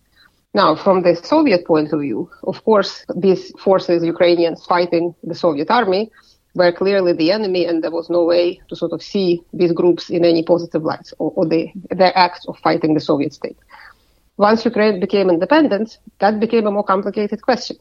Now, 0.53 0.75
from 0.75 1.03
the 1.03 1.15
Soviet 1.15 1.65
point 1.65 1.91
of 1.93 2.01
view, 2.01 2.29
of 2.43 2.63
course, 2.63 3.05
these 3.15 3.51
forces, 3.59 4.03
Ukrainians 4.03 4.65
fighting 4.65 5.15
the 5.23 5.35
Soviet 5.35 5.69
army, 5.69 6.11
were 6.55 6.71
clearly 6.71 7.11
the 7.11 7.31
enemy, 7.31 7.65
and 7.65 7.83
there 7.83 7.91
was 7.91 8.09
no 8.09 8.23
way 8.23 8.61
to 8.69 8.75
sort 8.75 8.93
of 8.93 9.03
see 9.03 9.41
these 9.53 9.73
groups 9.73 10.09
in 10.09 10.23
any 10.23 10.43
positive 10.43 10.83
light 10.83 11.11
or, 11.19 11.31
or 11.35 11.45
the, 11.45 11.69
their 11.89 12.17
act 12.17 12.45
of 12.47 12.57
fighting 12.59 12.93
the 12.93 13.01
Soviet 13.01 13.33
state. 13.33 13.57
Once 14.37 14.63
Ukraine 14.63 14.99
became 14.99 15.29
independent, 15.29 15.97
that 16.19 16.39
became 16.39 16.67
a 16.67 16.71
more 16.71 16.83
complicated 16.83 17.41
question. 17.41 17.77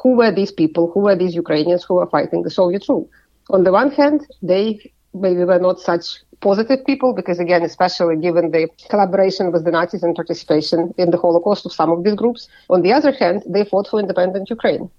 Who 0.00 0.16
were 0.16 0.32
these 0.32 0.52
people? 0.52 0.90
Who 0.92 1.00
were 1.00 1.16
these 1.16 1.34
Ukrainians 1.34 1.84
who 1.84 1.94
were 1.94 2.06
fighting 2.06 2.42
the 2.42 2.50
Soviet 2.50 2.88
rule? 2.88 3.08
On 3.50 3.64
the 3.64 3.72
one 3.72 3.90
hand, 3.90 4.26
they 4.42 4.92
maybe 5.14 5.44
were 5.44 5.58
not 5.58 5.80
such 5.80 6.04
positive 6.40 6.84
people 6.84 7.14
because 7.14 7.38
again, 7.38 7.62
especially 7.62 8.16
given 8.16 8.50
the 8.50 8.68
collaboration 8.90 9.52
with 9.52 9.64
the 9.64 9.70
Nazis 9.70 10.02
and 10.02 10.14
participation 10.14 10.92
in 10.98 11.10
the 11.10 11.18
Holocaust 11.18 11.64
of 11.66 11.72
some 11.72 11.90
of 11.90 12.02
these 12.04 12.14
groups. 12.14 12.48
On 12.70 12.82
the 12.82 12.92
other 12.92 13.12
hand, 13.12 13.42
they 13.46 13.64
fought 13.64 13.88
for 13.88 14.00
independent 14.00 14.50
Ukraine. 14.50 14.90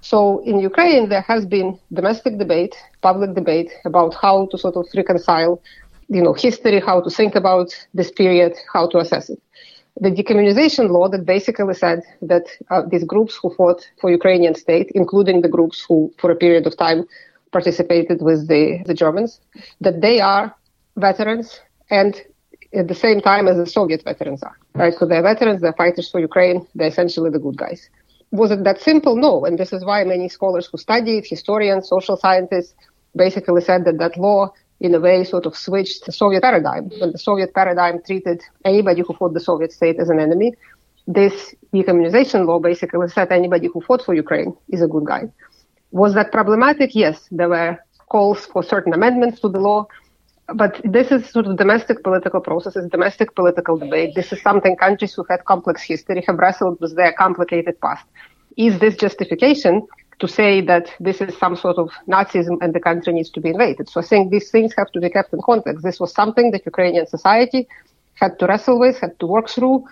So 0.00 0.40
in 0.40 0.60
Ukraine, 0.60 1.08
there 1.08 1.20
has 1.22 1.44
been 1.44 1.78
domestic 1.92 2.38
debate, 2.38 2.74
public 3.02 3.34
debate 3.34 3.70
about 3.84 4.14
how 4.14 4.46
to 4.46 4.58
sort 4.58 4.76
of 4.76 4.86
reconcile, 4.94 5.62
you 6.08 6.22
know, 6.22 6.32
history, 6.32 6.80
how 6.80 7.00
to 7.02 7.10
think 7.10 7.34
about 7.34 7.68
this 7.92 8.10
period, 8.10 8.54
how 8.72 8.88
to 8.88 8.98
assess 8.98 9.28
it. 9.30 9.40
The 9.98 10.10
decommunization 10.10 10.90
law 10.90 11.08
that 11.08 11.26
basically 11.26 11.74
said 11.74 12.02
that 12.22 12.46
uh, 12.70 12.82
these 12.90 13.04
groups 13.04 13.38
who 13.40 13.52
fought 13.54 13.86
for 14.00 14.10
Ukrainian 14.10 14.54
state, 14.54 14.90
including 14.94 15.42
the 15.42 15.48
groups 15.48 15.84
who, 15.86 16.12
for 16.18 16.30
a 16.30 16.36
period 16.36 16.66
of 16.66 16.76
time, 16.76 17.04
participated 17.52 18.22
with 18.22 18.48
the, 18.48 18.82
the 18.86 18.94
Germans, 18.94 19.40
that 19.80 20.00
they 20.00 20.20
are 20.20 20.54
veterans 20.96 21.60
and 21.90 22.22
at 22.72 22.88
the 22.88 22.94
same 22.94 23.20
time 23.20 23.48
as 23.48 23.56
the 23.56 23.66
Soviet 23.66 24.02
veterans 24.04 24.42
are, 24.42 24.56
right? 24.74 24.94
So 24.94 25.06
they're 25.06 25.22
veterans, 25.22 25.60
they're 25.60 25.72
fighters 25.72 26.08
for 26.08 26.20
Ukraine, 26.20 26.66
they're 26.74 26.88
essentially 26.88 27.30
the 27.30 27.40
good 27.40 27.56
guys. 27.56 27.90
Was 28.30 28.52
it 28.52 28.62
that 28.62 28.80
simple? 28.80 29.16
No. 29.16 29.44
And 29.44 29.58
this 29.58 29.72
is 29.72 29.84
why 29.84 30.04
many 30.04 30.28
scholars 30.28 30.68
who 30.70 30.78
studied, 30.78 31.24
historians, 31.26 31.88
social 31.88 32.16
scientists, 32.16 32.74
basically 33.16 33.60
said 33.60 33.84
that 33.86 33.98
that 33.98 34.16
law, 34.16 34.52
in 34.80 34.94
a 34.94 35.00
way, 35.00 35.24
sort 35.24 35.46
of 35.46 35.56
switched 35.56 36.06
the 36.06 36.12
Soviet 36.12 36.42
paradigm. 36.42 36.90
Mm. 36.90 37.00
When 37.00 37.12
the 37.12 37.18
Soviet 37.18 37.54
paradigm 37.54 38.02
treated 38.02 38.42
anybody 38.64 39.02
who 39.02 39.14
fought 39.14 39.34
the 39.34 39.40
Soviet 39.40 39.72
state 39.72 39.98
as 39.98 40.08
an 40.08 40.18
enemy, 40.18 40.54
this 41.06 41.54
decommunization 41.74 42.46
law 42.46 42.58
basically 42.58 43.08
said 43.08 43.32
anybody 43.32 43.68
who 43.72 43.80
fought 43.80 44.04
for 44.04 44.14
Ukraine 44.14 44.56
is 44.68 44.82
a 44.82 44.88
good 44.88 45.04
guy. 45.04 45.24
Was 45.90 46.14
that 46.14 46.32
problematic? 46.32 46.94
Yes. 46.94 47.28
There 47.30 47.48
were 47.48 47.78
calls 48.08 48.46
for 48.46 48.62
certain 48.62 48.92
amendments 48.92 49.40
to 49.40 49.48
the 49.48 49.60
law 49.60 49.86
but 50.54 50.80
this 50.84 51.10
is 51.10 51.28
sort 51.30 51.46
of 51.46 51.56
domestic 51.56 52.02
political 52.02 52.40
processes, 52.40 52.88
domestic 52.90 53.34
political 53.34 53.76
debate. 53.76 54.14
This 54.14 54.32
is 54.32 54.42
something 54.42 54.76
countries 54.76 55.14
who 55.14 55.24
had 55.28 55.44
complex 55.44 55.82
history 55.82 56.24
have 56.26 56.38
wrestled 56.38 56.80
with 56.80 56.96
their 56.96 57.12
complicated 57.12 57.80
past. 57.80 58.04
Is 58.56 58.78
this 58.78 58.96
justification 58.96 59.86
to 60.20 60.28
say 60.28 60.60
that 60.62 60.92
this 61.00 61.20
is 61.20 61.36
some 61.38 61.56
sort 61.56 61.78
of 61.78 61.90
Nazism 62.06 62.58
and 62.62 62.74
the 62.74 62.80
country 62.80 63.12
needs 63.12 63.30
to 63.30 63.40
be 63.40 63.50
invaded? 63.50 63.88
So 63.88 64.00
I 64.00 64.04
think 64.04 64.30
these 64.30 64.50
things 64.50 64.74
have 64.78 64.90
to 64.92 65.00
be 65.00 65.10
kept 65.10 65.32
in 65.32 65.40
context. 65.42 65.82
This 65.82 66.00
was 66.00 66.12
something 66.12 66.50
that 66.52 66.64
Ukrainian 66.66 67.06
society 67.06 67.66
had 68.14 68.38
to 68.38 68.46
wrestle 68.46 68.78
with, 68.78 68.98
had 68.98 69.18
to 69.20 69.26
work 69.26 69.48
through. 69.48 69.84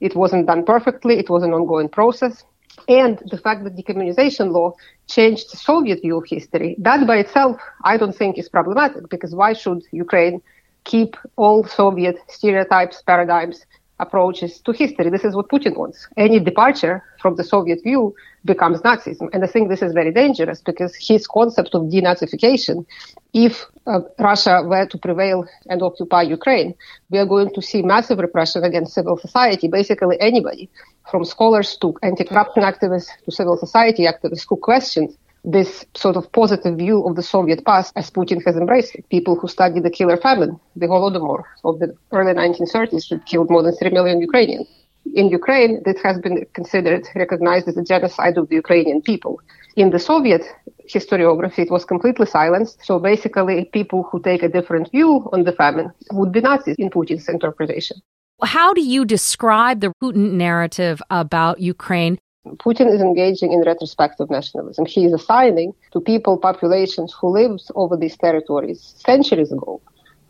It 0.00 0.14
wasn't 0.16 0.46
done 0.46 0.64
perfectly. 0.64 1.18
It 1.18 1.28
was 1.30 1.42
an 1.42 1.52
ongoing 1.52 1.88
process 1.88 2.44
and 2.88 3.18
the 3.30 3.38
fact 3.38 3.64
that 3.64 3.76
decommunization 3.76 4.52
law 4.52 4.74
changed 5.06 5.52
the 5.52 5.56
Soviet 5.56 6.00
view 6.02 6.18
of 6.18 6.24
history, 6.26 6.76
that 6.78 7.06
by 7.06 7.18
itself, 7.18 7.60
I 7.84 7.96
don't 7.96 8.14
think 8.14 8.38
is 8.38 8.48
problematic 8.48 9.08
because 9.08 9.34
why 9.34 9.52
should 9.52 9.82
Ukraine 9.92 10.42
keep 10.84 11.16
all 11.36 11.64
Soviet 11.64 12.18
stereotypes, 12.28 13.02
paradigms, 13.02 13.64
approaches 14.00 14.60
to 14.60 14.72
history? 14.72 15.10
This 15.10 15.24
is 15.24 15.34
what 15.34 15.48
Putin 15.48 15.76
wants. 15.76 16.08
Any 16.16 16.40
departure 16.40 17.02
from 17.20 17.36
the 17.36 17.44
Soviet 17.44 17.82
view 17.82 18.14
becomes 18.44 18.80
Nazism. 18.80 19.28
And 19.32 19.44
I 19.44 19.46
think 19.46 19.68
this 19.68 19.82
is 19.82 19.92
very 19.92 20.12
dangerous 20.12 20.60
because 20.60 20.94
his 20.96 21.26
concept 21.26 21.74
of 21.74 21.82
denazification, 21.82 22.84
if 23.32 23.64
uh, 23.86 24.00
Russia 24.18 24.62
were 24.64 24.86
to 24.86 24.98
prevail 24.98 25.46
and 25.68 25.82
occupy 25.82 26.22
Ukraine, 26.22 26.74
we 27.10 27.18
are 27.18 27.26
going 27.26 27.52
to 27.54 27.62
see 27.62 27.82
massive 27.82 28.18
repression 28.18 28.64
against 28.64 28.94
civil 28.94 29.16
society, 29.16 29.68
basically 29.68 30.16
anybody 30.20 30.68
from 31.10 31.24
scholars 31.24 31.76
to 31.78 31.94
anti-corruption 32.02 32.62
activists 32.62 33.10
to 33.24 33.30
civil 33.30 33.56
society 33.56 34.04
activists 34.04 34.46
who 34.48 34.56
questioned 34.56 35.16
this 35.44 35.84
sort 35.94 36.16
of 36.16 36.30
positive 36.32 36.78
view 36.78 37.06
of 37.06 37.16
the 37.16 37.22
Soviet 37.22 37.64
past 37.64 37.92
as 37.96 38.10
Putin 38.10 38.44
has 38.44 38.56
embraced 38.56 38.94
it. 38.94 39.08
People 39.10 39.36
who 39.36 39.46
studied 39.46 39.82
the 39.82 39.90
killer 39.90 40.16
famine, 40.16 40.58
the 40.74 40.86
Holodomor 40.86 41.42
of 41.64 41.78
the 41.78 41.94
early 42.12 42.32
1930s 42.32 43.08
that 43.10 43.26
killed 43.26 43.50
more 43.50 43.62
than 43.62 43.74
3 43.76 43.90
million 43.90 44.20
Ukrainians. 44.20 44.66
In 45.14 45.28
Ukraine, 45.28 45.82
this 45.84 46.00
has 46.02 46.18
been 46.18 46.46
considered, 46.54 47.06
recognized 47.14 47.68
as 47.68 47.76
a 47.76 47.84
genocide 47.84 48.38
of 48.38 48.48
the 48.48 48.54
Ukrainian 48.54 49.02
people. 49.02 49.38
In 49.76 49.90
the 49.90 49.98
Soviet 49.98 50.42
historiography, 50.88 51.58
it 51.58 51.70
was 51.70 51.84
completely 51.84 52.26
silenced. 52.26 52.78
So 52.84 52.98
basically, 52.98 53.66
people 53.66 54.04
who 54.04 54.22
take 54.22 54.42
a 54.42 54.48
different 54.48 54.90
view 54.90 55.28
on 55.32 55.44
the 55.44 55.52
famine 55.52 55.90
would 56.12 56.32
be 56.32 56.40
Nazis 56.40 56.76
in 56.78 56.88
Putin's 56.88 57.28
interpretation. 57.28 57.98
How 58.42 58.72
do 58.72 58.80
you 58.80 59.04
describe 59.04 59.80
the 59.80 59.92
Putin 60.02 60.32
narrative 60.32 61.02
about 61.10 61.60
Ukraine? 61.60 62.18
Putin 62.46 62.92
is 62.94 63.00
engaging 63.00 63.52
in 63.52 63.62
retrospective 63.62 64.30
nationalism. 64.30 64.84
He 64.86 65.04
is 65.04 65.12
assigning 65.12 65.74
to 65.92 66.00
people, 66.00 66.36
populations 66.38 67.14
who 67.18 67.28
lived 67.28 67.62
over 67.74 67.96
these 67.96 68.16
territories 68.16 68.94
centuries 69.06 69.52
ago, 69.52 69.80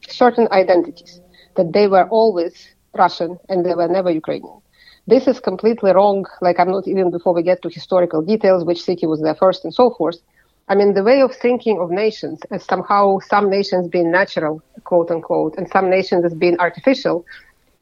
certain 0.09 0.49
identities, 0.53 1.21
that 1.57 1.73
they 1.73 1.87
were 1.89 2.07
always 2.09 2.55
Russian 2.97 3.39
and 3.49 3.65
they 3.65 3.75
were 3.75 3.89
never 3.89 4.11
Ukrainian. 4.11 4.61
This 5.07 5.27
is 5.27 5.41
completely 5.41 5.93
wrong. 5.93 6.25
Like, 6.41 6.59
I'm 6.61 6.71
not 6.71 6.87
even 6.89 7.11
before 7.11 7.35
we 7.35 7.43
get 7.43 7.63
to 7.63 7.69
historical 7.69 8.23
details, 8.23 8.65
which 8.65 8.83
city 8.83 9.07
was 9.07 9.21
there 9.23 9.35
first 9.35 9.65
and 9.65 9.75
so 9.75 9.91
forth. 9.91 10.19
I 10.69 10.75
mean, 10.75 10.95
the 10.95 11.03
way 11.05 11.21
of 11.21 11.35
thinking 11.35 11.79
of 11.81 11.91
nations 11.91 12.41
as 12.51 12.65
somehow 12.65 13.19
some 13.21 13.51
nations 13.51 13.89
being 13.89 14.11
natural, 14.11 14.63
quote 14.85 15.11
unquote, 15.11 15.55
and 15.59 15.69
some 15.69 15.91
nations 15.91 16.25
as 16.25 16.35
being 16.35 16.59
artificial 16.59 17.25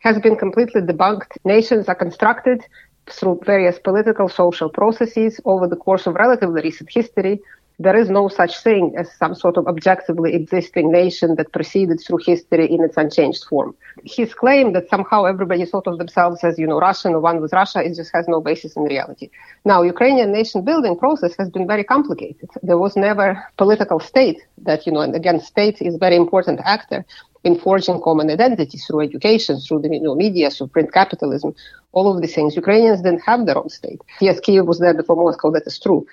has 0.01 0.19
been 0.19 0.37
completely 0.37 0.81
debunked. 0.81 1.33
Nations 1.45 1.89
are 1.89 1.95
constructed 1.95 2.65
through 3.11 3.41
various 3.45 3.79
political, 3.79 4.29
social 4.29 4.69
processes 4.69 5.41
over 5.45 5.67
the 5.67 5.77
course 5.77 6.07
of 6.07 6.15
relatively 6.15 6.63
recent 6.63 6.91
history. 6.91 7.41
There 7.79 7.97
is 7.97 8.11
no 8.11 8.29
such 8.29 8.63
thing 8.63 8.95
as 8.97 9.11
some 9.15 9.35
sort 9.35 9.57
of 9.57 9.67
objectively 9.67 10.35
existing 10.35 10.93
nation 10.93 11.35
that 11.37 11.53
proceeded 11.53 12.01
through 12.01 12.19
history 12.19 12.71
in 12.71 12.85
its 12.85 12.97
unchanged 12.97 13.45
form. 13.45 13.75
His 14.05 14.35
claim 14.35 14.73
that 14.75 14.89
somehow 14.89 15.25
everybody 15.25 15.65
thought 15.65 15.87
of 15.87 15.99
themselves 15.99 16.45
as, 16.45 16.59
you 16.59 16.67
know, 16.67 16.79
Russian 16.79 17.15
or 17.15 17.21
one 17.21 17.41
with 17.41 17.53
Russia, 17.53 17.83
it 17.83 17.97
just 17.97 18.13
has 18.15 18.29
no 18.29 18.41
basis 18.41 18.77
in 18.77 18.85
reality. 18.85 19.31
Now, 19.65 19.83
Ukrainian 19.83 20.31
nation 20.31 20.63
building 20.63 20.97
process 20.97 21.35
has 21.39 21.51
been 21.51 21.67
very 21.67 21.83
complicated. 21.83 22.51
There 22.63 22.79
was 22.79 22.95
never 22.95 23.43
political 23.57 23.99
state 23.99 24.41
that, 24.59 24.87
you 24.87 24.93
know, 24.93 25.01
and 25.01 25.17
again, 25.17 25.41
state 25.41 25.81
is 25.81 25.97
very 25.97 26.17
important 26.17 26.61
actor 26.65 27.05
in 27.45 27.59
forging 27.59 28.01
common 28.01 28.31
identity 28.31 28.79
through 28.79 29.01
education, 29.01 29.59
through 29.59 29.81
the 29.81 29.89
you 29.89 30.01
know, 30.01 30.15
media, 30.15 30.51
through 30.51 30.69
print 30.69 30.93
capitalism, 30.93 31.55
all 31.93 32.15
of 32.15 32.21
these 32.21 32.35
things. 32.35 32.57
Ukrainians 32.57 33.03
didn't 33.03 33.23
have 33.23 33.47
their 33.47 33.59
own 33.59 33.69
state. 33.69 34.01
Yes, 34.21 34.41
Kiev 34.41 34.67
was 34.67 34.79
there 34.79 34.95
before 34.95 35.17
Moscow, 35.17 35.51
that 35.51 35.67
is 35.67 35.79
true. 35.79 36.07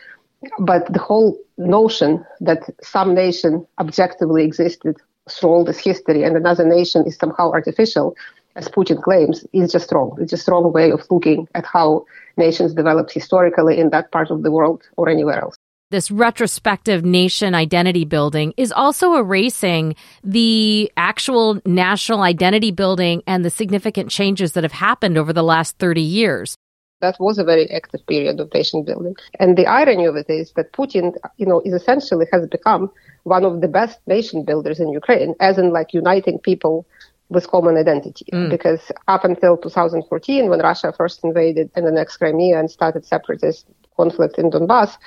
But 0.60 0.92
the 0.92 1.00
whole 1.00 1.38
notion 1.58 2.26
that 2.42 2.64
some 2.82 3.14
nation 3.14 3.66
objectively 3.80 4.44
existed 4.44 4.98
through 5.30 5.50
all 5.50 5.64
this 5.64 5.80
history 5.80 6.24
and 6.24 6.36
another 6.36 6.66
nation 6.66 7.06
is 7.06 7.18
somehow 7.18 7.52
artificial, 7.52 8.16
as 8.56 8.68
Putin 8.68 9.02
claims, 9.02 9.46
is 9.54 9.72
just 9.72 9.92
wrong. 9.92 10.18
It's 10.20 10.32
just 10.32 10.48
wrong 10.48 10.72
way 10.72 10.92
of 10.92 11.06
looking 11.12 11.48
at 11.54 11.66
how 11.66 12.06
nations 12.38 12.74
developed 12.74 13.12
historically 13.12 13.78
in 13.78 13.90
that 13.92 14.12
part 14.12 14.32
of 14.32 14.44
the 14.44 14.52
world 14.52 14.82
or 14.98 15.10
anywhere 15.10 15.42
else 15.42 15.58
this 15.92 16.12
retrospective 16.12 17.04
nation 17.04 17.56
identity 17.56 18.06
building 18.06 18.54
is 18.58 18.72
also 18.72 19.16
erasing 19.16 19.96
the 20.24 20.92
actual 20.98 21.60
national 21.66 22.22
identity 22.22 22.72
building 22.72 23.24
and 23.26 23.44
the 23.44 23.50
significant 23.50 24.10
changes 24.10 24.54
that 24.54 24.64
have 24.64 24.72
happened 24.72 25.18
over 25.18 25.34
the 25.34 25.44
last 25.44 25.78
30 25.80 26.02
years. 26.02 26.56
That 27.02 27.16
was 27.20 27.38
a 27.38 27.44
very 27.44 27.70
active 27.72 28.06
period 28.08 28.40
of 28.40 28.54
nation 28.54 28.84
building. 28.84 29.16
And 29.40 29.58
the 29.58 29.66
irony 29.66 30.06
of 30.06 30.16
it 30.16 30.30
is 30.30 30.52
that 30.58 30.74
Putin, 30.74 31.16
you 31.38 31.46
know, 31.46 31.62
is 31.62 31.74
essentially 31.74 32.26
has 32.32 32.46
become 32.48 32.92
one 33.24 33.46
of 33.46 33.62
the 33.62 33.70
best 33.70 34.00
nation 34.06 34.44
builders 34.44 34.80
in 34.80 34.90
Ukraine, 34.90 35.34
as 35.40 35.58
in 35.58 35.72
like 35.72 35.94
uniting 35.94 36.40
people 36.40 36.86
with 37.30 37.48
common 37.48 37.78
identity. 37.78 38.26
Mm. 38.34 38.50
Because 38.50 38.92
up 39.08 39.24
until 39.24 39.56
2014, 39.56 40.50
when 40.50 40.60
Russia 40.60 40.94
first 40.96 41.24
invaded 41.24 41.72
and 41.74 41.88
annexed 41.88 42.20
Crimea 42.20 42.60
and 42.60 42.70
started 42.70 43.06
separatist 43.06 43.66
conflict 43.96 44.38
in 44.38 44.50
Donbass, 44.50 44.98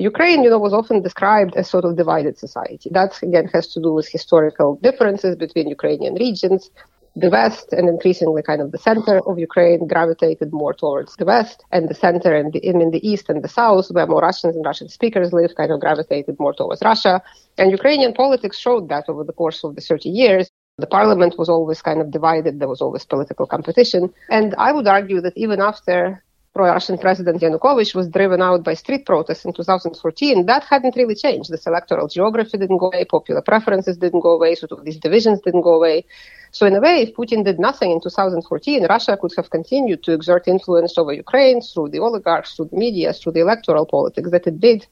Ukraine, 0.00 0.42
you 0.42 0.50
know, 0.50 0.58
was 0.58 0.72
often 0.72 1.02
described 1.02 1.54
as 1.56 1.68
sort 1.68 1.84
of 1.84 1.96
divided 1.96 2.38
society. 2.38 2.88
That 2.90 3.22
again 3.22 3.48
has 3.52 3.66
to 3.74 3.80
do 3.80 3.92
with 3.92 4.08
historical 4.08 4.76
differences 4.76 5.36
between 5.36 5.68
Ukrainian 5.68 6.14
regions. 6.14 6.70
the 7.16 7.28
West 7.28 7.72
and 7.72 7.88
increasingly 7.88 8.42
kind 8.50 8.62
of 8.62 8.70
the 8.70 8.78
center 8.78 9.16
of 9.28 9.38
Ukraine 9.48 9.86
gravitated 9.94 10.52
more 10.52 10.72
towards 10.72 11.16
the 11.16 11.24
West 11.24 11.58
and 11.74 11.88
the 11.88 11.94
center 12.06 12.32
and 12.40 12.54
in, 12.56 12.80
in 12.80 12.90
the 12.92 13.04
East 13.10 13.26
and 13.28 13.42
the 13.42 13.48
South 13.60 13.86
where 13.90 14.06
more 14.06 14.22
Russians 14.30 14.54
and 14.56 14.64
Russian 14.64 14.88
speakers 14.88 15.32
live 15.32 15.52
kind 15.56 15.72
of 15.72 15.80
gravitated 15.80 16.36
more 16.38 16.54
towards 16.54 16.80
Russia. 16.92 17.14
And 17.58 17.72
Ukrainian 17.80 18.12
politics 18.22 18.58
showed 18.58 18.88
that 18.92 19.08
over 19.08 19.24
the 19.24 19.38
course 19.42 19.64
of 19.64 19.74
the 19.74 19.80
30 19.80 20.08
years. 20.08 20.44
The 20.78 20.86
parliament 20.86 21.36
was 21.36 21.48
always 21.48 21.82
kind 21.82 22.00
of 22.00 22.10
divided. 22.10 22.52
There 22.58 22.68
was 22.74 22.80
always 22.80 23.04
political 23.04 23.46
competition. 23.54 24.02
And 24.30 24.54
I 24.56 24.70
would 24.72 24.86
argue 24.86 25.20
that 25.22 25.36
even 25.36 25.60
after 25.60 26.22
pro-Russian 26.60 26.98
President 26.98 27.40
Yanukovych 27.40 27.94
was 27.94 28.06
driven 28.08 28.42
out 28.42 28.62
by 28.62 28.74
street 28.74 29.06
protests 29.06 29.46
in 29.46 29.52
2014, 29.54 30.44
that 30.44 30.62
hadn't 30.64 30.94
really 30.94 31.14
changed. 31.14 31.50
This 31.50 31.66
electoral 31.66 32.06
geography 32.06 32.58
didn't 32.58 32.76
go 32.76 32.88
away, 32.88 33.06
popular 33.06 33.40
preferences 33.40 33.96
didn't 33.96 34.20
go 34.20 34.32
away, 34.32 34.54
sort 34.54 34.72
of 34.72 34.84
these 34.84 34.98
divisions 34.98 35.40
didn't 35.40 35.62
go 35.62 35.74
away. 35.80 36.04
So 36.50 36.66
in 36.66 36.74
a 36.76 36.80
way, 36.80 36.96
if 37.04 37.14
Putin 37.14 37.46
did 37.46 37.58
nothing 37.58 37.92
in 37.92 38.00
2014, 38.02 38.86
Russia 38.90 39.16
could 39.18 39.32
have 39.38 39.48
continued 39.48 40.02
to 40.02 40.12
exert 40.12 40.48
influence 40.48 40.98
over 40.98 41.14
Ukraine 41.14 41.62
through 41.62 41.88
the 41.88 42.00
oligarchs, 42.00 42.56
through 42.56 42.68
the 42.72 42.76
media, 42.76 43.14
through 43.14 43.32
the 43.32 43.40
electoral 43.40 43.86
politics 43.86 44.30
that 44.30 44.46
it 44.46 44.60
did 44.60 44.86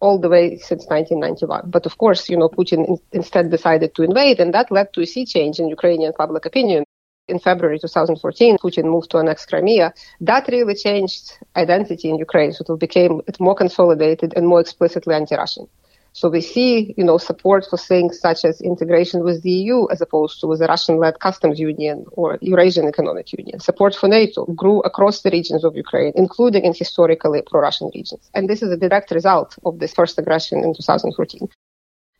all 0.00 0.18
the 0.18 0.30
way 0.30 0.56
since 0.56 0.86
1991. 0.86 1.68
But 1.70 1.84
of 1.84 1.98
course, 1.98 2.30
you 2.30 2.38
know, 2.38 2.48
Putin 2.48 2.88
in- 2.88 3.02
instead 3.12 3.50
decided 3.50 3.94
to 3.94 4.04
invade, 4.04 4.40
and 4.40 4.54
that 4.54 4.70
led 4.70 4.94
to 4.94 5.02
a 5.02 5.06
sea 5.06 5.26
change 5.26 5.58
in 5.58 5.68
Ukrainian 5.68 6.14
public 6.14 6.46
opinion 6.46 6.84
in 7.30 7.38
February 7.38 7.78
2014, 7.78 8.58
Putin 8.58 8.84
moved 8.84 9.10
to 9.10 9.18
annex 9.18 9.46
Crimea, 9.46 9.94
that 10.20 10.48
really 10.48 10.74
changed 10.74 11.38
identity 11.56 12.10
in 12.10 12.16
Ukraine. 12.16 12.52
So 12.52 12.64
it 12.74 12.80
became 12.80 13.22
more 13.38 13.54
consolidated 13.54 14.34
and 14.36 14.46
more 14.46 14.60
explicitly 14.60 15.14
anti-Russian. 15.14 15.66
So 16.12 16.28
we 16.28 16.40
see, 16.40 16.92
you 16.96 17.04
know, 17.04 17.18
support 17.18 17.66
for 17.70 17.76
things 17.76 18.18
such 18.18 18.44
as 18.44 18.60
integration 18.60 19.22
with 19.22 19.42
the 19.42 19.50
EU 19.50 19.86
as 19.90 20.00
opposed 20.00 20.40
to 20.40 20.48
with 20.48 20.58
the 20.58 20.66
Russian-led 20.66 21.20
customs 21.20 21.60
union 21.60 22.04
or 22.12 22.36
Eurasian 22.40 22.88
Economic 22.88 23.32
Union. 23.32 23.60
Support 23.60 23.94
for 23.94 24.08
NATO 24.08 24.44
grew 24.46 24.80
across 24.80 25.22
the 25.22 25.30
regions 25.30 25.62
of 25.64 25.76
Ukraine, 25.76 26.12
including 26.16 26.64
in 26.64 26.74
historically 26.74 27.42
pro-Russian 27.42 27.90
regions. 27.94 28.28
And 28.34 28.48
this 28.48 28.60
is 28.62 28.72
a 28.72 28.76
direct 28.76 29.12
result 29.12 29.56
of 29.64 29.78
this 29.78 29.94
first 29.94 30.18
aggression 30.18 30.64
in 30.64 30.74
2014. 30.74 31.48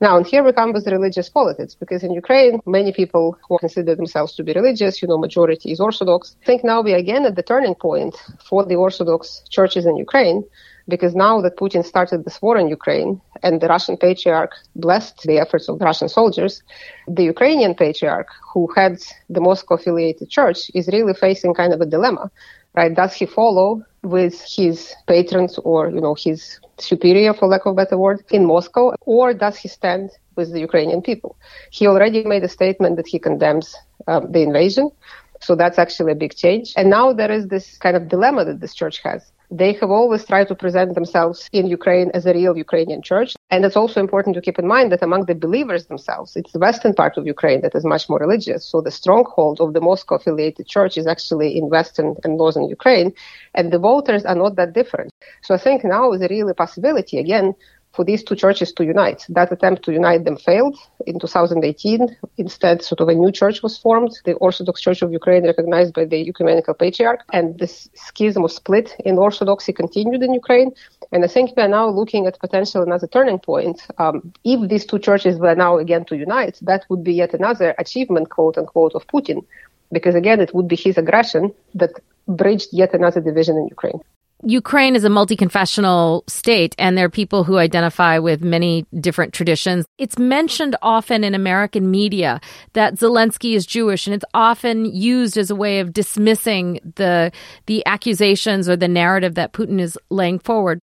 Now, 0.01 0.17
and 0.17 0.27
here 0.27 0.43
we 0.43 0.53
come 0.53 0.73
with 0.73 0.87
religious 0.87 1.29
politics, 1.29 1.75
because 1.75 2.03
in 2.03 2.13
Ukraine, 2.13 2.61
many 2.65 2.91
people 2.91 3.37
who 3.47 3.59
consider 3.59 3.95
themselves 3.95 4.35
to 4.37 4.43
be 4.43 4.55
religious, 4.55 5.03
you 5.03 5.09
know, 5.09 5.19
majority 5.19 5.73
is 5.73 5.79
Orthodox. 5.79 6.37
Think 6.47 6.65
now 6.65 6.81
we 6.81 6.95
are 6.95 6.97
again 6.97 7.27
at 7.27 7.37
the 7.37 7.43
turning 7.43 7.75
point 7.75 8.17
for 8.49 8.65
the 8.65 8.77
Orthodox 8.77 9.43
churches 9.51 9.85
in 9.85 9.97
Ukraine, 9.97 10.43
because 10.89 11.15
now 11.15 11.43
that 11.43 11.59
Putin 11.59 11.85
started 11.85 12.25
this 12.25 12.41
war 12.41 12.57
in 12.57 12.69
Ukraine 12.69 13.21
and 13.43 13.61
the 13.61 13.69
Russian 13.69 13.99
patriarch 13.99 14.53
blessed 14.75 15.21
the 15.25 15.39
efforts 15.39 15.69
of 15.69 15.79
the 15.79 15.85
Russian 15.85 16.09
soldiers, 16.09 16.63
the 17.07 17.25
Ukrainian 17.25 17.75
patriarch 17.75 18.29
who 18.55 18.73
heads 18.75 19.13
the 19.29 19.43
Moscow 19.43 19.75
affiliated 19.75 20.31
church 20.31 20.71
is 20.75 20.89
really 20.89 21.13
facing 21.13 21.53
kind 21.53 21.75
of 21.75 21.81
a 21.83 21.87
dilemma 21.87 22.31
right? 22.75 22.95
Does 22.95 23.15
he 23.15 23.27
follow 23.27 23.83
with 24.03 24.43
his 24.43 24.95
patrons 25.07 25.59
or, 25.59 25.91
you 25.91 26.01
know, 26.01 26.15
his 26.15 26.59
superior, 26.79 27.35
for 27.35 27.47
lack 27.47 27.67
of 27.67 27.73
a 27.73 27.75
better 27.75 27.99
word, 27.99 28.25
in 28.31 28.47
Moscow, 28.47 28.95
or 29.03 29.35
does 29.35 29.57
he 29.59 29.69
stand 29.69 30.11
with 30.37 30.53
the 30.53 30.61
Ukrainian 30.61 31.03
people? 31.03 31.37
He 31.71 31.87
already 31.87 32.25
made 32.25 32.45
a 32.45 32.49
statement 32.49 32.97
that 32.97 33.07
he 33.07 33.19
condemns 33.19 33.75
um, 34.07 34.33
the 34.33 34.43
invasion. 34.43 34.91
So 35.41 35.55
that's 35.55 35.79
actually 35.79 36.13
a 36.13 36.17
big 36.17 36.35
change. 36.35 36.73
And 36.77 36.91
now 36.91 37.13
there 37.13 37.31
is 37.31 37.49
this 37.49 37.79
kind 37.79 37.97
of 37.97 38.09
dilemma 38.09 38.45
that 38.45 38.61
this 38.61 38.75
church 38.75 39.01
has. 39.05 39.33
They 39.51 39.73
have 39.75 39.91
always 39.91 40.25
tried 40.25 40.49
to 40.49 40.55
present 40.55 40.95
themselves 40.95 41.49
in 41.53 41.67
Ukraine 41.67 42.11
as 42.15 42.25
a 42.25 42.33
real 42.33 42.57
Ukrainian 42.57 43.03
church. 43.03 43.35
And 43.51 43.65
it's 43.65 43.77
also 43.77 43.99
important 43.99 44.35
to 44.37 44.41
keep 44.41 44.59
in 44.61 44.67
mind 44.67 44.93
that 44.93 45.03
among 45.03 45.25
the 45.25 45.35
believers 45.35 45.87
themselves, 45.87 46.37
it's 46.37 46.53
the 46.53 46.61
western 46.61 46.95
part 46.95 47.17
of 47.17 47.27
Ukraine 47.27 47.61
that 47.63 47.75
is 47.75 47.85
much 47.85 48.09
more 48.09 48.21
religious. 48.21 48.65
So 48.65 48.81
the 48.81 48.93
stronghold 48.93 49.61
of 49.61 49.73
the 49.73 49.81
Moscow 49.81 50.15
affiliated 50.17 50.69
church 50.69 50.97
is 50.97 51.07
actually 51.09 51.59
in 51.59 51.69
western 51.69 52.15
and 52.23 52.37
northern 52.37 52.69
Ukraine. 52.69 53.13
And 53.55 53.73
the 53.73 53.81
voters 53.81 54.25
are 54.25 54.37
not 54.37 54.55
that 54.55 54.73
different. 54.73 55.11
So 55.43 55.55
I 55.55 55.59
think 55.59 55.83
now 55.83 56.13
is 56.13 56.23
a 56.23 56.29
real 56.29 56.55
possibility, 56.55 57.19
again, 57.19 57.55
for 57.93 58.05
these 58.05 58.23
two 58.23 58.37
churches 58.37 58.73
to 58.73 58.85
unite. 58.85 59.25
That 59.29 59.53
attempt 59.53 59.85
to 59.85 59.93
unite 59.93 60.25
them 60.25 60.37
failed 60.37 60.77
in 61.07 61.19
2018. 61.19 62.17
Instead, 62.37 62.83
sort 62.83 63.01
of 63.01 63.09
a 63.09 63.15
new 63.15 63.33
church 63.33 63.63
was 63.63 63.77
formed, 63.77 64.13
the 64.25 64.35
Orthodox 64.35 64.81
Church 64.81 65.03
of 65.03 65.13
Ukraine, 65.13 65.45
recognized 65.45 65.95
by 65.95 66.05
the 66.05 66.29
ecumenical 66.29 66.75
patriarch. 66.75 67.25
And 67.33 67.59
this 67.59 67.89
schism 67.95 68.45
of 68.45 68.53
split 68.53 68.95
in 69.05 69.19
Orthodoxy 69.19 69.73
continued 69.73 70.23
in 70.23 70.35
Ukraine. 70.35 70.71
And 71.13 71.25
I 71.25 71.29
think 71.29 71.57
we 71.57 71.63
are 71.63 71.69
now 71.69 71.89
looking 71.89 72.27
at 72.27 72.39
potential 72.39 72.83
another 72.83 73.09
turning 73.09 73.41
point. 73.41 73.87
Um, 73.99 74.33
if 74.45 74.69
these 74.69 74.87
two 74.87 74.99
churches 74.99 75.39
were 75.39 75.55
now 75.55 75.79
again 75.79 76.05
to 76.07 76.17
unite, 76.17 76.59
that 76.63 76.85
would 76.89 77.03
be 77.03 77.15
yet 77.15 77.35
another 77.35 77.75
achievement, 77.79 78.31
quote 78.31 78.57
unquote, 78.57 78.95
of 78.95 79.07
Putin. 79.09 79.45
Because 79.91 80.15
again, 80.15 80.41
it 80.41 80.55
would 80.55 80.69
be 80.69 80.77
his 80.77 80.97
aggression 80.97 81.53
that 81.75 81.91
bridged 82.29 82.69
yet 82.73 82.95
another 82.95 83.21
division 83.21 83.57
in 83.57 83.67
Ukraine. 83.67 84.01
Ukraine 84.43 84.97
is 84.97 85.05
a 85.05 85.11
multi 85.11 85.37
confessional 85.37 86.25
state, 86.27 86.75
and 86.79 86.97
there 86.97 87.05
are 87.05 87.11
people 87.11 87.45
who 87.45 87.59
identify 87.59 88.19
with 88.19 88.43
many 88.43 88.87
different 88.99 89.35
traditions. 89.35 89.85
It's 89.99 90.19
mentioned 90.19 90.77
often 90.83 91.25
in 91.25 91.35
American 91.35 91.91
media 91.91 92.41
that 92.73 92.95
Zelensky 92.95 93.55
is 93.55 93.67
Jewish, 93.67 94.07
and 94.07 94.15
it's 94.15 94.25
often 94.33 94.87
used 94.87 95.37
as 95.37 95.51
a 95.51 95.55
way 95.55 95.81
of 95.81 95.93
dismissing 95.93 96.81
the 96.97 97.33
the 97.67 97.85
accusations 97.87 98.69
or 98.69 98.77
the 98.77 98.89
narrative 98.89 99.35
that 99.35 99.53
Putin 99.53 99.81
is 99.81 99.99
laying 100.11 100.39
forward. 100.39 100.81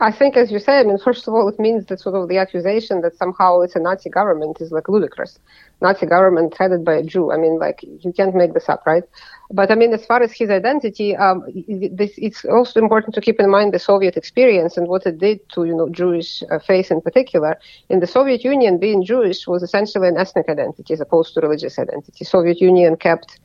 I 0.00 0.12
think, 0.12 0.36
as 0.36 0.52
you 0.52 0.60
say, 0.60 0.78
I 0.78 0.84
mean, 0.84 0.96
first 0.98 1.26
of 1.26 1.34
all, 1.34 1.48
it 1.48 1.58
means 1.58 1.86
that 1.86 1.98
sort 1.98 2.14
of 2.14 2.28
the 2.28 2.38
accusation 2.38 3.00
that 3.00 3.16
somehow 3.16 3.62
it's 3.62 3.74
a 3.74 3.80
Nazi 3.80 4.08
government 4.08 4.60
is 4.60 4.70
like 4.70 4.88
ludicrous. 4.88 5.40
Nazi 5.80 6.06
government 6.06 6.56
headed 6.56 6.84
by 6.84 6.94
a 6.94 7.02
Jew. 7.02 7.32
I 7.32 7.36
mean, 7.36 7.58
like 7.58 7.80
you 7.82 8.12
can't 8.12 8.34
make 8.34 8.54
this 8.54 8.68
up, 8.68 8.84
right? 8.86 9.02
But 9.50 9.72
I 9.72 9.74
mean, 9.74 9.92
as 9.92 10.06
far 10.06 10.22
as 10.22 10.30
his 10.30 10.50
identity, 10.50 11.16
um, 11.16 11.42
this, 11.90 12.12
it's 12.16 12.44
also 12.44 12.80
important 12.80 13.16
to 13.16 13.20
keep 13.20 13.40
in 13.40 13.50
mind 13.50 13.74
the 13.74 13.80
Soviet 13.80 14.16
experience 14.16 14.76
and 14.76 14.86
what 14.86 15.04
it 15.04 15.18
did 15.18 15.40
to, 15.54 15.64
you 15.64 15.74
know, 15.74 15.88
Jewish 15.88 16.44
uh, 16.48 16.60
faith 16.60 16.92
in 16.92 17.00
particular. 17.00 17.58
In 17.88 17.98
the 17.98 18.06
Soviet 18.06 18.44
Union, 18.44 18.78
being 18.78 19.04
Jewish 19.04 19.48
was 19.48 19.64
essentially 19.64 20.06
an 20.06 20.16
ethnic 20.16 20.48
identity 20.48 20.94
as 20.94 21.00
opposed 21.00 21.34
to 21.34 21.40
religious 21.40 21.76
identity. 21.76 22.24
Soviet 22.24 22.60
Union 22.60 22.96
kept 22.96 23.40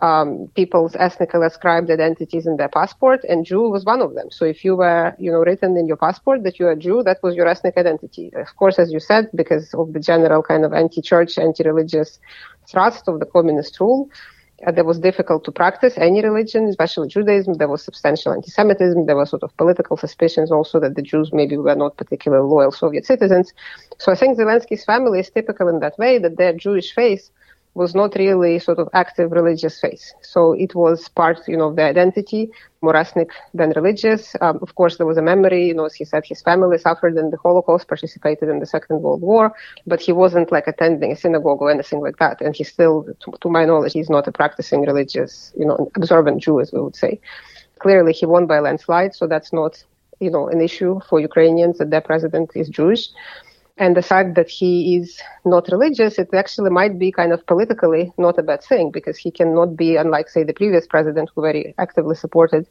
um, 0.00 0.50
people's 0.54 0.96
ethnically 0.96 1.46
ascribed 1.46 1.90
identities 1.90 2.46
in 2.46 2.56
their 2.56 2.68
passport, 2.68 3.22
and 3.24 3.44
Jew 3.44 3.68
was 3.68 3.84
one 3.84 4.00
of 4.00 4.14
them. 4.14 4.30
So 4.30 4.44
if 4.44 4.64
you 4.64 4.76
were, 4.76 5.14
you 5.18 5.30
know, 5.30 5.40
written 5.40 5.76
in 5.76 5.86
your 5.86 5.98
passport 5.98 6.42
that 6.44 6.58
you're 6.58 6.72
a 6.72 6.76
Jew, 6.76 7.02
that 7.04 7.22
was 7.22 7.34
your 7.34 7.46
ethnic 7.46 7.76
identity. 7.76 8.32
Of 8.34 8.56
course, 8.56 8.78
as 8.78 8.90
you 8.92 9.00
said, 9.00 9.28
because 9.34 9.74
of 9.74 9.92
the 9.92 10.00
general 10.00 10.42
kind 10.42 10.64
of 10.64 10.72
anti-church, 10.72 11.36
anti-religious 11.38 12.18
thrust 12.66 13.08
of 13.08 13.20
the 13.20 13.26
communist 13.26 13.78
rule, 13.78 14.08
uh, 14.66 14.72
that 14.72 14.84
was 14.84 14.98
difficult 14.98 15.44
to 15.44 15.52
practice 15.52 15.94
any 15.96 16.22
religion, 16.22 16.64
especially 16.66 17.08
Judaism. 17.08 17.54
There 17.54 17.68
was 17.68 17.82
substantial 17.82 18.32
anti-Semitism. 18.32 19.06
There 19.06 19.16
were 19.16 19.26
sort 19.26 19.42
of 19.42 19.56
political 19.56 19.96
suspicions 19.96 20.50
also 20.52 20.78
that 20.80 20.96
the 20.96 21.02
Jews 21.02 21.30
maybe 21.32 21.56
were 21.56 21.74
not 21.74 21.96
particularly 21.96 22.46
loyal 22.46 22.70
Soviet 22.70 23.06
citizens. 23.06 23.52
So 23.98 24.12
I 24.12 24.16
think 24.16 24.38
Zelensky's 24.38 24.84
family 24.84 25.20
is 25.20 25.30
typical 25.30 25.68
in 25.68 25.80
that 25.80 25.98
way 25.98 26.18
that 26.18 26.36
their 26.36 26.52
Jewish 26.52 26.94
faith 26.94 27.30
was 27.74 27.94
not 27.94 28.14
really 28.16 28.58
sort 28.58 28.78
of 28.78 28.88
active 28.92 29.30
religious 29.30 29.80
faith. 29.80 30.12
So 30.22 30.52
it 30.52 30.74
was 30.74 31.08
part, 31.08 31.46
you 31.46 31.56
know, 31.56 31.68
of 31.68 31.76
the 31.76 31.84
identity, 31.84 32.50
more 32.82 32.96
ethnic 32.96 33.30
than 33.54 33.70
religious. 33.76 34.34
Um, 34.40 34.58
of 34.60 34.74
course, 34.74 34.96
there 34.96 35.06
was 35.06 35.18
a 35.18 35.22
memory, 35.22 35.66
you 35.66 35.74
know, 35.74 35.84
as 35.84 35.94
he 35.94 36.04
said, 36.04 36.24
his 36.24 36.42
family 36.42 36.78
suffered 36.78 37.16
in 37.16 37.30
the 37.30 37.36
Holocaust, 37.36 37.86
participated 37.86 38.48
in 38.48 38.58
the 38.58 38.66
Second 38.66 39.02
World 39.02 39.22
War, 39.22 39.54
but 39.86 40.00
he 40.00 40.12
wasn't 40.12 40.50
like 40.50 40.66
attending 40.66 41.12
a 41.12 41.16
synagogue 41.16 41.62
or 41.62 41.70
anything 41.70 42.00
like 42.00 42.16
that. 42.18 42.40
And 42.40 42.56
he 42.56 42.64
still, 42.64 43.06
to, 43.20 43.32
to 43.40 43.48
my 43.48 43.64
knowledge, 43.64 43.92
he's 43.92 44.10
not 44.10 44.26
a 44.26 44.32
practicing 44.32 44.82
religious, 44.82 45.52
you 45.56 45.64
know, 45.64 45.90
observant 45.94 46.42
Jew, 46.42 46.60
as 46.60 46.72
we 46.72 46.80
would 46.80 46.96
say. 46.96 47.20
Clearly, 47.78 48.12
he 48.12 48.26
won 48.26 48.46
by 48.46 48.58
landslide, 48.58 49.14
so 49.14 49.26
that's 49.26 49.52
not, 49.52 49.82
you 50.18 50.30
know, 50.30 50.48
an 50.48 50.60
issue 50.60 51.00
for 51.08 51.20
Ukrainians 51.20 51.78
that 51.78 51.90
their 51.90 52.02
president 52.02 52.50
is 52.54 52.68
Jewish 52.68 53.08
and 53.80 53.96
the 53.96 54.02
fact 54.02 54.34
that 54.34 54.50
he 54.50 54.96
is 54.96 55.20
not 55.46 55.66
religious, 55.72 56.18
it 56.18 56.28
actually 56.34 56.70
might 56.70 56.98
be 56.98 57.10
kind 57.10 57.32
of 57.32 57.44
politically 57.46 58.12
not 58.18 58.38
a 58.38 58.42
bad 58.42 58.62
thing 58.62 58.90
because 58.90 59.16
he 59.16 59.30
cannot 59.30 59.74
be, 59.74 59.96
unlike, 59.96 60.28
say, 60.28 60.44
the 60.44 60.52
previous 60.52 60.86
president 60.86 61.30
who 61.34 61.40
very 61.40 61.74
actively 61.78 62.14
supported 62.14 62.68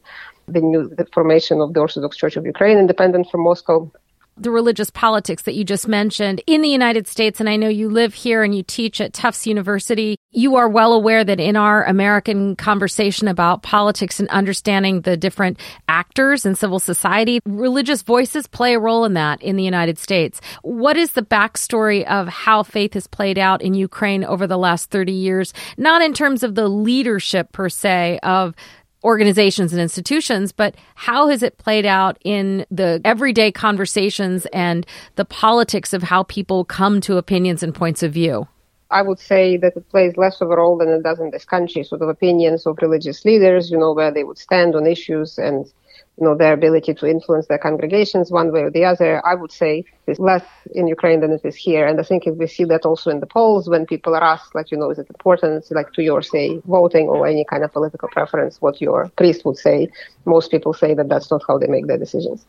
the 0.47 0.61
new 0.61 0.87
the 0.87 1.07
formation 1.11 1.61
of 1.61 1.73
the 1.73 1.79
Orthodox 1.79 2.15
Church 2.15 2.37
of 2.37 2.45
Ukraine, 2.45 2.77
independent 2.77 3.27
from 3.31 3.43
Moscow 3.43 3.91
the 4.39 4.51
religious 4.51 4.89
politics 4.89 5.43
that 5.43 5.53
you 5.53 5.63
just 5.63 5.87
mentioned 5.87 6.41
in 6.47 6.61
the 6.61 6.69
United 6.69 7.07
States, 7.07 7.39
and 7.39 7.49
I 7.49 7.55
know 7.55 7.67
you 7.67 7.89
live 7.89 8.13
here 8.13 8.43
and 8.43 8.55
you 8.55 8.63
teach 8.63 9.01
at 9.01 9.13
Tufts 9.13 9.45
University, 9.45 10.17
you 10.31 10.55
are 10.55 10.69
well 10.69 10.93
aware 10.93 11.23
that 11.23 11.39
in 11.39 11.55
our 11.55 11.83
American 11.83 12.55
conversation 12.55 13.27
about 13.27 13.63
politics 13.63 14.19
and 14.19 14.29
understanding 14.29 15.01
the 15.01 15.17
different 15.17 15.59
actors 15.87 16.45
in 16.45 16.55
civil 16.55 16.79
society, 16.79 17.39
religious 17.45 18.01
voices 18.01 18.47
play 18.47 18.75
a 18.75 18.79
role 18.79 19.05
in 19.05 19.13
that 19.15 19.41
in 19.41 19.55
the 19.55 19.63
United 19.63 19.97
States. 19.97 20.39
What 20.61 20.97
is 20.97 21.13
the 21.13 21.21
backstory 21.21 22.05
of 22.05 22.27
how 22.27 22.63
faith 22.63 22.93
has 22.93 23.07
played 23.07 23.37
out 23.37 23.61
in 23.61 23.73
Ukraine 23.73 24.23
over 24.23 24.47
the 24.47 24.57
last 24.57 24.89
30 24.89 25.11
years? 25.11 25.53
Not 25.77 26.01
in 26.01 26.13
terms 26.13 26.43
of 26.43 26.55
the 26.55 26.67
leadership 26.67 27.51
per 27.51 27.69
se 27.69 28.19
of 28.23 28.55
organizations 29.03 29.71
and 29.71 29.81
institutions, 29.81 30.51
but 30.51 30.75
how 30.95 31.27
has 31.29 31.43
it 31.43 31.57
played 31.57 31.85
out 31.85 32.17
in 32.23 32.65
the 32.69 33.01
everyday 33.05 33.51
conversations 33.51 34.45
and 34.47 34.85
the 35.15 35.25
politics 35.25 35.93
of 35.93 36.03
how 36.03 36.23
people 36.23 36.65
come 36.65 36.99
to 37.01 37.17
opinions 37.17 37.63
and 37.63 37.73
points 37.73 38.03
of 38.03 38.11
view? 38.11 38.47
I 38.91 39.03
would 39.03 39.19
say 39.19 39.55
that 39.57 39.75
it 39.75 39.87
plays 39.89 40.17
less 40.17 40.41
of 40.41 40.49
a 40.49 40.55
role 40.55 40.77
than 40.77 40.89
it 40.89 41.03
does 41.03 41.19
in 41.19 41.29
this 41.29 41.45
country, 41.45 41.83
sort 41.83 42.01
of 42.01 42.09
opinions 42.09 42.65
of 42.65 42.77
religious 42.81 43.23
leaders, 43.23 43.69
you 43.69 43.77
know, 43.77 43.93
where 43.93 44.11
they 44.11 44.23
would 44.23 44.39
stand 44.39 44.75
on 44.75 44.87
issues 44.87 45.37
and 45.37 45.71
you 46.19 46.25
know, 46.25 46.35
their 46.35 46.53
ability 46.53 46.93
to 46.93 47.07
influence 47.07 47.47
their 47.47 47.57
congregations 47.57 48.29
one 48.31 48.51
way 48.51 48.61
or 48.61 48.69
the 48.69 48.83
other, 48.83 49.25
I 49.25 49.35
would 49.35 49.51
say 49.51 49.85
is 50.05 50.19
less 50.19 50.43
in 50.75 50.87
Ukraine 50.87 51.21
than 51.21 51.31
it 51.31 51.41
is 51.45 51.55
here. 51.55 51.87
And 51.87 51.99
I 51.99 52.03
think 52.03 52.27
if 52.27 52.35
we 52.35 52.47
see 52.47 52.65
that 52.65 52.85
also 52.85 53.09
in 53.09 53.21
the 53.21 53.25
polls 53.25 53.69
when 53.69 53.85
people 53.85 54.13
are 54.15 54.23
asked, 54.23 54.53
like, 54.53 54.69
you 54.69 54.77
know, 54.77 54.89
is 54.89 54.99
it 54.99 55.07
important, 55.09 55.71
like 55.71 55.93
to 55.93 56.03
your, 56.03 56.21
say, 56.21 56.61
voting 56.65 57.07
or 57.07 57.25
any 57.25 57.45
kind 57.45 57.63
of 57.63 57.71
political 57.71 58.09
preference, 58.09 58.59
what 58.59 58.81
your 58.81 59.09
priest 59.15 59.45
would 59.45 59.57
say, 59.57 59.87
most 60.25 60.51
people 60.51 60.73
say 60.73 60.93
that 60.93 61.07
that's 61.07 61.31
not 61.31 61.41
how 61.47 61.57
they 61.57 61.67
make 61.67 61.87
their 61.87 61.97
decisions. 61.97 62.45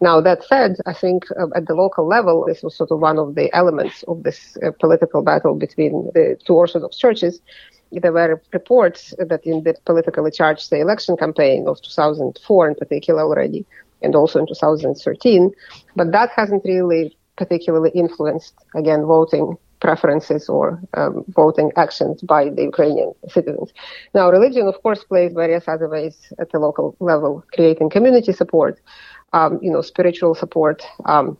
Now, 0.00 0.20
that 0.20 0.44
said, 0.44 0.76
I 0.84 0.92
think 0.92 1.24
uh, 1.40 1.46
at 1.56 1.66
the 1.66 1.74
local 1.74 2.06
level, 2.06 2.44
this 2.46 2.62
was 2.62 2.76
sort 2.76 2.90
of 2.90 3.00
one 3.00 3.18
of 3.18 3.36
the 3.36 3.54
elements 3.54 4.02
of 4.06 4.22
this 4.22 4.58
uh, 4.62 4.70
political 4.78 5.22
battle 5.22 5.54
between 5.54 6.10
the 6.14 6.38
two 6.46 6.54
Orthodox 6.54 6.98
churches 6.98 7.40
there 8.00 8.12
were 8.12 8.40
reports 8.52 9.14
that 9.18 9.40
in 9.44 9.62
the 9.64 9.74
politically 9.84 10.30
charged 10.30 10.70
the 10.70 10.80
election 10.80 11.16
campaign 11.16 11.66
of 11.66 11.80
2004 11.82 12.68
in 12.68 12.74
particular 12.74 13.22
already, 13.22 13.66
and 14.02 14.14
also 14.14 14.38
in 14.38 14.46
2013, 14.46 15.52
but 15.96 16.12
that 16.12 16.30
hasn't 16.34 16.64
really 16.64 17.16
particularly 17.36 17.90
influenced, 17.90 18.54
again, 18.74 19.04
voting 19.04 19.56
preferences 19.80 20.48
or 20.48 20.80
um, 20.94 21.24
voting 21.28 21.70
actions 21.76 22.22
by 22.22 22.48
the 22.48 22.62
Ukrainian 22.62 23.12
citizens. 23.28 23.72
Now, 24.14 24.30
religion, 24.30 24.66
of 24.66 24.76
course, 24.82 25.04
plays 25.04 25.32
various 25.34 25.68
other 25.68 25.88
ways 25.88 26.16
at 26.38 26.50
the 26.52 26.58
local 26.58 26.96
level, 27.00 27.44
creating 27.54 27.90
community 27.90 28.32
support, 28.32 28.80
um, 29.32 29.58
you 29.60 29.70
know, 29.70 29.82
spiritual 29.82 30.34
support, 30.34 30.82
um, 31.04 31.36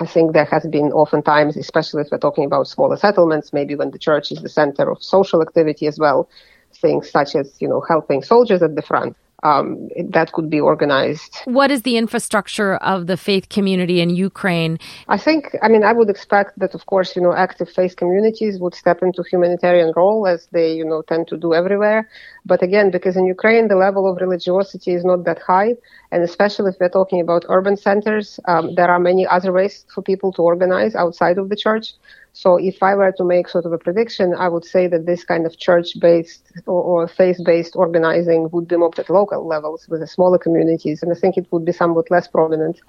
I 0.00 0.06
think 0.06 0.32
there 0.32 0.46
has 0.46 0.66
been 0.66 0.92
oftentimes, 0.92 1.56
especially 1.56 2.02
if 2.02 2.08
we're 2.10 2.18
talking 2.18 2.44
about 2.44 2.66
smaller 2.66 2.96
settlements, 2.96 3.52
maybe 3.52 3.74
when 3.74 3.90
the 3.90 3.98
church 3.98 4.32
is 4.32 4.40
the 4.40 4.48
center 4.48 4.90
of 4.90 5.02
social 5.02 5.42
activity 5.42 5.86
as 5.86 5.98
well, 5.98 6.28
things 6.72 7.10
such 7.10 7.36
as, 7.36 7.54
you 7.60 7.68
know, 7.68 7.82
helping 7.82 8.22
soldiers 8.22 8.62
at 8.62 8.76
the 8.76 8.82
front. 8.82 9.14
Um, 9.42 9.88
that 10.10 10.32
could 10.32 10.50
be 10.50 10.60
organized. 10.60 11.38
What 11.44 11.70
is 11.70 11.80
the 11.82 11.96
infrastructure 11.96 12.74
of 12.76 13.06
the 13.06 13.16
faith 13.16 13.48
community 13.48 14.02
in 14.02 14.10
Ukraine? 14.10 14.78
I 15.08 15.16
think, 15.16 15.56
I 15.62 15.68
mean, 15.68 15.82
I 15.82 15.92
would 15.92 16.10
expect 16.10 16.58
that, 16.58 16.74
of 16.74 16.84
course, 16.84 17.16
you 17.16 17.22
know, 17.22 17.32
active 17.32 17.70
faith 17.70 17.96
communities 17.96 18.58
would 18.60 18.74
step 18.74 19.02
into 19.02 19.22
humanitarian 19.22 19.94
role 19.96 20.26
as 20.26 20.46
they, 20.52 20.74
you 20.74 20.84
know, 20.84 21.00
tend 21.02 21.28
to 21.28 21.38
do 21.38 21.54
everywhere. 21.54 22.06
But 22.44 22.62
again, 22.62 22.90
because 22.90 23.16
in 23.16 23.24
Ukraine, 23.24 23.68
the 23.68 23.76
level 23.76 24.10
of 24.10 24.20
religiosity 24.20 24.92
is 24.92 25.04
not 25.04 25.24
that 25.24 25.40
high, 25.40 25.74
and 26.12 26.22
especially 26.22 26.70
if 26.70 26.76
we're 26.80 26.88
talking 26.88 27.20
about 27.20 27.44
urban 27.48 27.76
centers, 27.76 28.40
um, 28.46 28.74
there 28.74 28.90
are 28.90 28.98
many 28.98 29.26
other 29.26 29.52
ways 29.52 29.86
for 29.94 30.02
people 30.02 30.32
to 30.32 30.42
organize 30.42 30.94
outside 30.94 31.38
of 31.38 31.48
the 31.48 31.56
church. 31.56 31.94
So 32.32 32.56
if 32.56 32.82
I 32.82 32.94
were 32.94 33.12
to 33.12 33.24
make 33.24 33.48
sort 33.48 33.66
of 33.66 33.72
a 33.72 33.78
prediction, 33.78 34.34
I 34.34 34.48
would 34.48 34.64
say 34.64 34.86
that 34.86 35.06
this 35.06 35.24
kind 35.24 35.46
of 35.46 35.58
church-based 35.58 36.52
or, 36.66 36.82
or 36.82 37.08
faith-based 37.08 37.74
organizing 37.74 38.48
would 38.52 38.68
be 38.68 38.76
more 38.76 38.90
at 38.96 39.10
local 39.10 39.46
levels 39.46 39.88
with 39.88 40.00
the 40.00 40.06
smaller 40.06 40.38
communities, 40.38 41.02
and 41.02 41.12
I 41.12 41.16
think 41.16 41.36
it 41.36 41.46
would 41.50 41.64
be 41.64 41.72
somewhat 41.72 42.10
less 42.10 42.28
prominent 42.28 42.80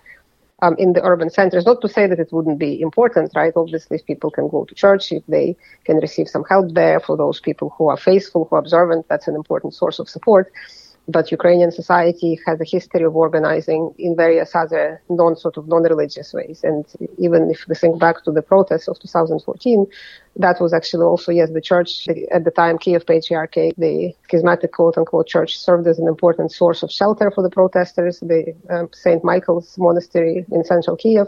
um, 0.62 0.76
in 0.78 0.94
the 0.94 1.04
urban 1.04 1.30
centers. 1.30 1.66
Not 1.66 1.82
to 1.82 1.90
say 1.90 2.06
that 2.06 2.20
it 2.20 2.32
wouldn't 2.32 2.60
be 2.60 2.80
important, 2.82 3.32
right? 3.36 3.54
Obviously, 3.56 3.98
if 3.98 4.06
people 4.06 4.30
can 4.30 4.48
go 4.48 4.66
to 4.66 4.76
church, 4.76 5.12
if 5.12 5.26
they 5.28 5.58
can 5.86 5.98
receive 5.98 6.30
some 6.30 6.44
help 6.48 6.74
there 6.74 7.00
for 7.00 7.18
those 7.18 7.40
people 7.40 7.74
who 7.78 7.90
are 7.90 7.98
faithful, 7.98 8.46
who 8.46 8.56
are 8.56 8.60
observant, 8.60 9.08
that's 9.10 9.28
an 9.28 9.36
important 9.36 9.74
source 9.74 9.98
of 9.98 10.08
support 10.08 10.52
but 11.08 11.32
Ukrainian 11.32 11.72
society 11.72 12.40
has 12.46 12.62
a 12.62 12.64
history 12.64 13.04
of 13.04 13.16
organizing 13.16 13.94
in 13.98 14.16
various 14.16 14.56
other 14.56 15.02
non 15.10 15.36
sort 15.36 15.58
of 15.58 15.68
non-religious 15.68 16.34
ways. 16.34 16.62
And 16.64 16.86
even 17.18 17.50
if 17.50 17.68
we 17.68 17.76
think 17.76 18.00
back 18.00 18.24
to 18.24 18.32
the 18.32 18.42
protests 18.42 18.88
of 18.88 19.00
2014, 19.00 19.86
that 20.38 20.62
was 20.62 20.74
actually 20.74 21.04
also 21.04 21.32
yes, 21.32 21.50
the 21.52 21.62
church 21.62 22.08
at 22.32 22.44
the 22.46 22.52
time, 22.52 22.78
Kiev 22.78 23.06
Patriarchate, 23.06 23.74
the 23.78 24.14
schismatic 24.24 24.74
quote 24.74 24.98
unquote 24.98 25.28
church 25.28 25.58
served 25.58 25.88
as 25.88 26.00
an 26.00 26.08
important 26.08 26.52
source 26.52 26.84
of 26.84 26.92
shelter 26.92 27.32
for 27.32 27.42
the 27.42 27.50
protesters. 27.50 28.20
The 28.20 28.54
um, 28.70 28.90
Saint 28.94 29.24
Michael's 29.24 29.78
Monastery 29.78 30.46
in 30.52 30.64
central 30.64 30.96
Kiev, 30.96 31.28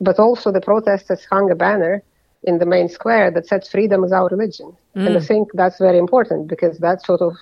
but 0.00 0.18
also 0.18 0.50
the 0.50 0.60
protesters 0.60 1.24
hung 1.30 1.50
a 1.50 1.54
banner 1.54 2.02
in 2.42 2.58
the 2.58 2.66
main 2.66 2.88
square 2.88 3.30
that 3.30 3.46
said 3.46 3.66
freedom 3.66 4.04
is 4.04 4.12
our 4.12 4.28
religion. 4.28 4.76
Mm. 4.96 5.06
And 5.06 5.16
I 5.16 5.20
think 5.20 5.48
that's 5.54 5.78
very 5.78 5.98
important 5.98 6.48
because 6.48 6.78
that 6.78 7.04
sort 7.04 7.22
of 7.22 7.34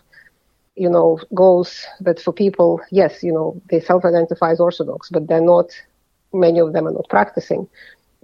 you 0.74 0.88
know, 0.88 1.18
goes 1.34 1.86
that 2.00 2.20
for 2.20 2.32
people, 2.32 2.80
yes, 2.90 3.22
you 3.22 3.32
know, 3.32 3.60
they 3.70 3.80
self-identify 3.80 4.52
as 4.52 4.60
Orthodox, 4.60 5.10
but 5.10 5.26
they're 5.28 5.40
not, 5.40 5.70
many 6.32 6.58
of 6.60 6.72
them 6.72 6.86
are 6.86 6.92
not 6.92 7.08
practicing. 7.08 7.68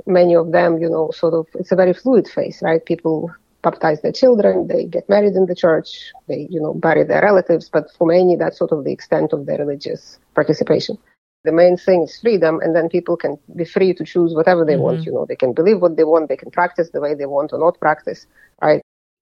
Many 0.06 0.34
of 0.34 0.52
them, 0.52 0.78
you 0.78 0.88
know, 0.88 1.10
sort 1.10 1.34
of, 1.34 1.46
it's 1.54 1.72
a 1.72 1.76
very 1.76 1.92
fluid 1.92 2.28
phase, 2.28 2.60
right? 2.62 2.84
People 2.84 3.30
baptize 3.62 4.00
their 4.02 4.12
children, 4.12 4.68
they 4.68 4.84
get 4.84 5.08
married 5.08 5.34
in 5.34 5.46
the 5.46 5.54
church, 5.54 6.12
they, 6.28 6.46
you 6.48 6.60
know, 6.60 6.74
bury 6.74 7.04
their 7.04 7.22
relatives, 7.22 7.68
but 7.68 7.90
for 7.98 8.06
many, 8.06 8.36
that's 8.36 8.58
sort 8.58 8.72
of 8.72 8.84
the 8.84 8.92
extent 8.92 9.32
of 9.32 9.46
their 9.46 9.58
religious 9.58 10.18
participation. 10.34 10.96
The 11.44 11.52
main 11.52 11.76
thing 11.76 12.02
is 12.02 12.18
freedom, 12.20 12.60
and 12.60 12.74
then 12.74 12.88
people 12.88 13.16
can 13.16 13.38
be 13.56 13.64
free 13.64 13.94
to 13.94 14.04
choose 14.04 14.34
whatever 14.34 14.64
they 14.64 14.74
mm-hmm. 14.74 14.82
want. 14.82 15.04
You 15.04 15.12
know, 15.12 15.26
they 15.26 15.36
can 15.36 15.52
believe 15.52 15.80
what 15.80 15.96
they 15.96 16.04
want, 16.04 16.28
they 16.28 16.36
can 16.36 16.50
practice 16.50 16.90
the 16.90 17.00
way 17.00 17.14
they 17.14 17.26
want 17.26 17.52
or 17.52 17.58
not 17.58 17.78
practice, 17.80 18.26
right? 18.62 18.80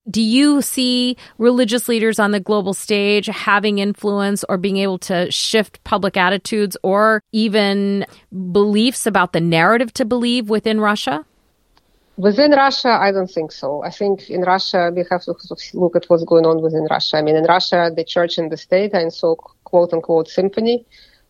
Do 0.09 0.23
you 0.23 0.63
see 0.63 1.17
religious 1.39 1.89
leaders 1.89 2.19
on 2.21 2.31
the 2.31 2.39
global 2.39 2.75
stage 2.75 3.27
having 3.27 3.79
influence 3.79 4.45
or 4.49 4.57
being 4.57 4.77
able 4.77 4.99
to 5.01 5.31
shift 5.33 5.83
public 5.83 6.17
attitudes 6.17 6.77
or 6.85 7.23
even 7.33 8.07
beliefs 8.53 9.07
about 9.07 9.33
the 9.33 9.41
narrative 9.41 9.93
to 9.95 10.05
believe 10.05 10.49
within 10.49 10.81
Russia? 10.81 11.25
Within 12.17 12.53
Russia, 12.53 12.91
I 12.91 13.13
don't 13.13 13.31
think 13.31 13.53
so. 13.53 13.83
I 13.83 13.91
think 13.91 14.31
in 14.31 14.43
Russia, 14.43 14.91
we 14.95 15.05
have 15.11 15.23
to 15.25 15.35
look 15.75 15.97
at 15.97 16.05
what's 16.07 16.25
going 16.25 16.47
on 16.47 16.63
within 16.63 16.87
Russia. 16.89 17.19
I 17.19 17.23
mean, 17.23 17.37
in 17.37 17.45
Russia, 17.45 17.91
the 17.95 18.05
church 18.05 18.39
and 18.39 18.51
the 18.51 18.57
state 18.57 18.95
are 18.95 19.01
in 19.01 19.11
so 19.11 19.35
quote 19.65 19.93
unquote 19.93 20.29
symphony. 20.29 20.87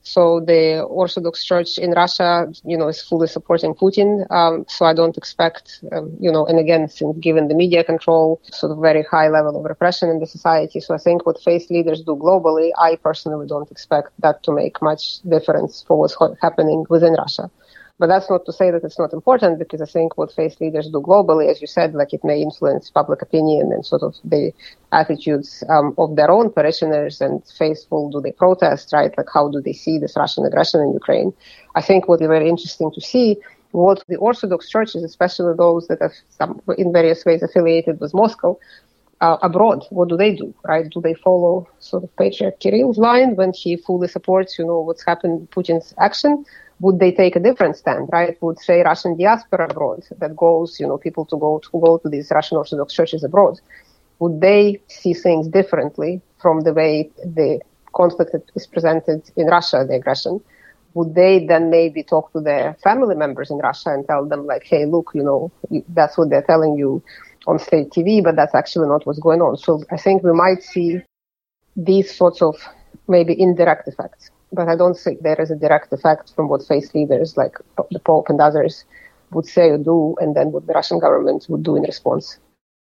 So 0.06 0.38
the 0.38 0.82
Orthodox 0.82 1.44
Church 1.44 1.78
in 1.78 1.90
Russia, 1.90 2.46
you 2.64 2.78
know, 2.78 2.86
is 2.86 3.02
fully 3.02 3.26
supporting 3.26 3.74
Putin. 3.74 4.30
Um, 4.30 4.64
so 4.68 4.86
I 4.86 4.94
don't 4.94 5.16
expect, 5.16 5.80
um, 5.90 6.16
you 6.20 6.30
know, 6.30 6.46
and 6.46 6.60
again, 6.60 6.88
since 6.88 7.18
given 7.18 7.48
the 7.48 7.56
media 7.56 7.82
control, 7.82 8.40
sort 8.52 8.70
of 8.70 8.78
very 8.78 9.02
high 9.02 9.28
level 9.28 9.58
of 9.58 9.64
repression 9.64 10.08
in 10.08 10.20
the 10.20 10.26
society. 10.26 10.78
So 10.78 10.94
I 10.94 10.98
think 10.98 11.26
what 11.26 11.42
faith 11.42 11.68
leaders 11.70 12.02
do 12.02 12.14
globally, 12.14 12.70
I 12.78 12.94
personally 13.02 13.48
don't 13.48 13.68
expect 13.68 14.10
that 14.20 14.44
to 14.44 14.52
make 14.52 14.80
much 14.80 15.20
difference 15.22 15.84
for 15.84 15.98
what's 15.98 16.16
happening 16.40 16.86
within 16.88 17.14
Russia. 17.14 17.50
But 17.98 18.08
that's 18.08 18.28
not 18.28 18.44
to 18.44 18.52
say 18.52 18.70
that 18.70 18.84
it's 18.84 18.98
not 18.98 19.14
important 19.14 19.58
because 19.58 19.80
I 19.80 19.86
think 19.86 20.18
what 20.18 20.30
faith 20.30 20.60
leaders 20.60 20.86
do 20.88 21.00
globally, 21.00 21.50
as 21.50 21.62
you 21.62 21.66
said, 21.66 21.94
like 21.94 22.12
it 22.12 22.22
may 22.24 22.42
influence 22.42 22.90
public 22.90 23.22
opinion 23.22 23.72
and 23.72 23.86
sort 23.86 24.02
of 24.02 24.14
the 24.22 24.52
attitudes 24.92 25.64
um, 25.70 25.94
of 25.96 26.14
their 26.16 26.30
own 26.30 26.50
parishioners 26.50 27.22
and 27.22 27.42
faithful. 27.58 28.10
Do 28.10 28.20
they 28.20 28.32
protest, 28.32 28.92
right? 28.92 29.16
Like 29.16 29.28
how 29.32 29.48
do 29.48 29.62
they 29.62 29.72
see 29.72 29.98
this 29.98 30.14
Russian 30.14 30.44
aggression 30.44 30.80
in 30.82 30.92
Ukraine? 30.92 31.32
I 31.74 31.80
think 31.80 32.06
what 32.06 32.20
is 32.20 32.28
very 32.28 32.50
interesting 32.50 32.90
to 32.92 33.00
see 33.00 33.38
what 33.72 34.04
the 34.08 34.16
Orthodox 34.16 34.68
churches, 34.68 35.02
especially 35.02 35.54
those 35.56 35.86
that 35.88 36.02
are 36.02 36.12
some, 36.28 36.60
in 36.76 36.92
various 36.92 37.24
ways 37.24 37.42
affiliated 37.42 37.98
with 38.00 38.12
Moscow, 38.12 38.58
uh, 39.20 39.38
abroad, 39.42 39.84
what 39.90 40.08
do 40.08 40.16
they 40.16 40.34
do, 40.34 40.54
right? 40.64 40.90
Do 40.90 41.00
they 41.00 41.14
follow 41.14 41.66
sort 41.78 42.04
of 42.04 42.14
Patriarch 42.16 42.60
Kirill's 42.60 42.98
line 42.98 43.36
when 43.36 43.52
he 43.54 43.76
fully 43.76 44.08
supports, 44.08 44.58
you 44.58 44.66
know, 44.66 44.80
what's 44.80 45.04
happened, 45.04 45.50
Putin's 45.50 45.94
action? 45.98 46.44
Would 46.80 46.98
they 46.98 47.12
take 47.12 47.36
a 47.36 47.40
different 47.40 47.76
stand, 47.76 48.08
right? 48.12 48.40
Would 48.42 48.58
say 48.58 48.82
Russian 48.82 49.16
diaspora 49.16 49.68
abroad 49.70 50.04
that 50.18 50.36
goes, 50.36 50.78
you 50.78 50.86
know, 50.86 50.98
people 50.98 51.24
to 51.26 51.36
go 51.38 51.58
to 51.58 51.70
go 51.80 51.98
to 51.98 52.08
these 52.08 52.30
Russian 52.30 52.58
Orthodox 52.58 52.92
churches 52.92 53.24
abroad, 53.24 53.60
would 54.18 54.40
they 54.40 54.80
see 54.88 55.14
things 55.14 55.48
differently 55.48 56.20
from 56.38 56.60
the 56.60 56.72
way 56.72 57.10
the 57.24 57.60
conflict 57.94 58.34
is 58.54 58.66
presented 58.66 59.22
in 59.36 59.46
Russia, 59.46 59.84
the 59.88 59.94
aggression? 59.94 60.40
Would 60.94 61.14
they 61.14 61.46
then 61.46 61.70
maybe 61.70 62.02
talk 62.02 62.32
to 62.32 62.40
their 62.40 62.74
family 62.82 63.14
members 63.14 63.50
in 63.50 63.58
Russia 63.58 63.90
and 63.90 64.06
tell 64.06 64.26
them 64.26 64.46
like, 64.46 64.64
hey, 64.64 64.86
look, 64.86 65.10
you 65.14 65.22
know, 65.22 65.50
that's 65.88 66.16
what 66.16 66.30
they're 66.30 66.42
telling 66.42 66.76
you 66.76 67.02
on 67.46 67.58
state 67.58 67.90
TV, 67.90 68.22
but 68.22 68.36
that's 68.36 68.54
actually 68.54 68.88
not 68.88 69.06
what's 69.06 69.18
going 69.18 69.42
on. 69.42 69.56
So 69.56 69.82
I 69.90 69.96
think 69.98 70.22
we 70.22 70.32
might 70.32 70.62
see 70.62 71.02
these 71.76 72.14
sorts 72.14 72.40
of 72.40 72.56
maybe 73.08 73.38
indirect 73.38 73.86
effects 73.88 74.30
but 74.52 74.68
I 74.68 74.76
don't 74.76 74.96
think 74.96 75.22
there 75.22 75.40
is 75.40 75.50
a 75.50 75.56
direct 75.56 75.92
effect 75.92 76.32
from 76.34 76.48
what 76.48 76.66
faith 76.66 76.94
leaders 76.94 77.36
like 77.36 77.56
the 77.90 77.98
Pope 77.98 78.28
and 78.28 78.40
others 78.40 78.84
would 79.32 79.46
say 79.46 79.70
or 79.70 79.78
do, 79.78 80.16
and 80.20 80.34
then 80.36 80.52
what 80.52 80.66
the 80.66 80.72
Russian 80.72 80.98
government 80.98 81.46
would 81.48 81.62
do 81.62 81.76
in 81.76 81.82
response. 81.82 82.38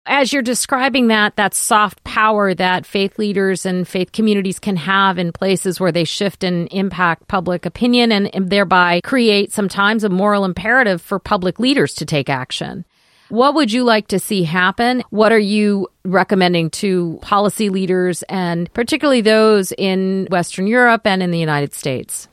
As 0.06 0.32
you're 0.32 0.42
describing 0.42 1.08
that, 1.08 1.36
that 1.36 1.54
soft 1.54 2.02
power 2.04 2.54
that 2.54 2.86
faith 2.86 3.18
leaders 3.18 3.66
and 3.66 3.86
faith 3.86 4.12
communities 4.12 4.58
can 4.58 4.76
have 4.76 5.18
in 5.18 5.30
places 5.30 5.78
where 5.78 5.92
they 5.92 6.04
shift 6.04 6.42
and 6.42 6.68
impact 6.72 7.28
public 7.28 7.66
opinion 7.66 8.10
and, 8.10 8.34
and 8.34 8.48
thereby 8.48 9.02
create 9.04 9.52
sometimes 9.52 10.02
a 10.02 10.08
moral 10.08 10.46
imperative 10.46 11.02
for 11.02 11.18
public 11.18 11.60
leaders 11.60 11.94
to 11.94 12.06
take 12.06 12.30
action. 12.30 12.86
What 13.30 13.54
would 13.54 13.70
you 13.70 13.84
like 13.84 14.08
to 14.08 14.18
see 14.18 14.42
happen? 14.42 15.04
What 15.10 15.30
are 15.30 15.38
you 15.38 15.86
recommending 16.04 16.68
to 16.82 17.20
policy 17.22 17.68
leaders 17.68 18.24
and 18.24 18.72
particularly 18.74 19.20
those 19.20 19.72
in 19.78 20.26
Western 20.32 20.66
Europe 20.66 21.02
and 21.04 21.22
in 21.22 21.30
the 21.30 21.38
United 21.38 21.72
States? 21.72 22.26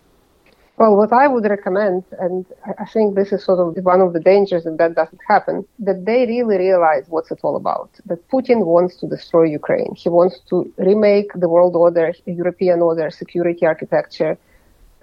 Well, 0.78 0.96
what 0.96 1.14
I 1.14 1.28
would 1.28 1.44
recommend, 1.44 2.04
and 2.20 2.48
I 2.80 2.86
think 2.86 3.14
this 3.14 3.32
is 3.32 3.46
sort 3.46 3.60
of 3.60 3.84
one 3.86 4.02
of 4.02 4.14
the 4.14 4.20
dangers 4.20 4.66
if 4.66 4.78
that 4.80 4.96
doesn't 4.96 5.22
happen, 5.28 5.68
that 5.80 6.06
they 6.06 6.26
really 6.26 6.58
realize 6.58 7.06
what's 7.10 7.30
it 7.30 7.42
all 7.44 7.58
about. 7.58 7.92
That 8.08 8.28
Putin 8.30 8.66
wants 8.66 8.96
to 8.98 9.08
destroy 9.08 9.44
Ukraine. 9.44 9.94
He 9.96 10.10
wants 10.10 10.40
to 10.50 10.72
remake 10.78 11.32
the 11.36 11.50
world 11.50 11.76
order, 11.76 12.12
European 12.26 12.82
order, 12.82 13.12
security 13.12 13.68
architecture, 13.68 14.36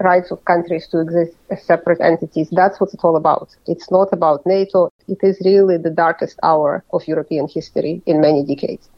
rights 0.00 0.30
of 0.30 0.44
countries 0.44 0.88
to 0.88 1.00
exist 1.00 1.36
as 1.50 1.62
separate 1.62 2.00
entities. 2.00 2.48
That's 2.50 2.80
what 2.80 2.92
it's 2.92 3.04
all 3.04 3.16
about. 3.16 3.54
It's 3.66 3.90
not 3.90 4.08
about 4.12 4.44
NATO. 4.46 4.90
It 5.08 5.18
is 5.22 5.40
really 5.44 5.78
the 5.78 5.90
darkest 5.90 6.38
hour 6.42 6.84
of 6.92 7.06
European 7.06 7.48
history 7.48 8.02
in 8.06 8.20
many 8.20 8.44
decades. 8.44 8.88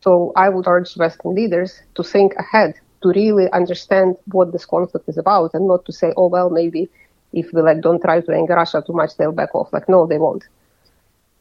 So 0.00 0.32
I 0.36 0.48
would 0.48 0.66
urge 0.66 0.96
Western 0.96 1.34
leaders 1.34 1.80
to 1.96 2.02
think 2.02 2.34
ahead 2.36 2.74
to 3.02 3.08
really 3.08 3.50
understand 3.52 4.16
what 4.26 4.52
this 4.52 4.64
conflict 4.64 5.08
is 5.08 5.18
about 5.18 5.50
and 5.54 5.66
not 5.66 5.84
to 5.86 5.92
say, 5.92 6.12
oh, 6.16 6.28
well, 6.28 6.50
maybe 6.50 6.88
if 7.32 7.52
we 7.52 7.60
like 7.60 7.80
don't 7.80 8.00
try 8.00 8.20
to 8.20 8.32
anger 8.32 8.54
Russia 8.54 8.82
too 8.86 8.92
much, 8.92 9.16
they'll 9.16 9.32
back 9.32 9.54
off. 9.54 9.72
Like, 9.72 9.88
no, 9.88 10.06
they 10.06 10.18
won't. 10.18 10.44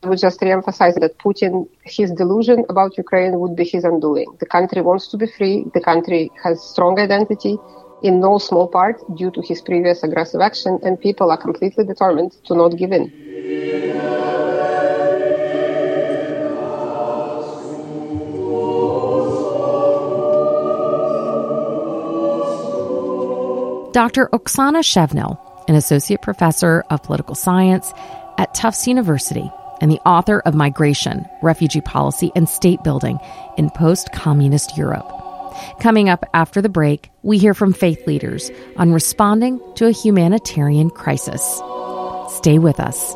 I 0.03 0.09
would 0.09 0.19
just 0.19 0.41
re-emphasize 0.41 0.95
that 0.95 1.17
Putin, 1.17 1.67
his 1.83 2.11
delusion 2.11 2.65
about 2.69 2.97
Ukraine 2.97 3.39
would 3.39 3.55
be 3.55 3.63
his 3.63 3.83
undoing. 3.83 4.35
The 4.39 4.45
country 4.45 4.81
wants 4.81 5.07
to 5.09 5.17
be 5.17 5.25
free. 5.25 5.65
The 5.73 5.81
country 5.81 6.31
has 6.43 6.61
strong 6.61 6.99
identity 6.99 7.57
in 8.05 8.19
no 8.19 8.37
small 8.37 8.67
part 8.67 9.01
due 9.17 9.31
to 9.31 9.41
his 9.41 9.61
previous 9.61 10.03
aggressive 10.03 10.39
action, 10.39 10.79
and 10.83 11.01
people 11.01 11.31
are 11.31 11.41
completely 11.41 11.83
determined 11.83 12.31
to 12.45 12.53
not 12.55 12.77
give 12.77 12.91
in. 12.91 13.05
Dr. 23.91 24.27
Oksana 24.33 24.83
Shevel, 24.83 25.39
an 25.67 25.73
associate 25.75 26.21
professor 26.21 26.83
of 26.91 27.01
political 27.01 27.33
science 27.33 27.91
at 28.37 28.53
Tufts 28.53 28.87
University 28.87 29.49
and 29.81 29.89
the 29.89 29.99
author 30.05 30.41
of 30.45 30.53
Migration, 30.53 31.25
Refugee 31.41 31.81
Policy, 31.81 32.31
and 32.35 32.47
State 32.47 32.83
Building 32.83 33.17
in 33.57 33.69
Post 33.71 34.11
Communist 34.11 34.77
Europe. 34.77 35.14
Coming 35.79 36.09
up 36.09 36.25
after 36.33 36.61
the 36.61 36.69
break, 36.69 37.09
we 37.23 37.37
hear 37.37 37.53
from 37.53 37.73
faith 37.73 38.05
leaders 38.07 38.51
on 38.77 38.93
responding 38.93 39.59
to 39.75 39.87
a 39.87 39.91
humanitarian 39.91 40.89
crisis. 40.89 41.61
Stay 42.29 42.59
with 42.59 42.79
us. 42.79 43.15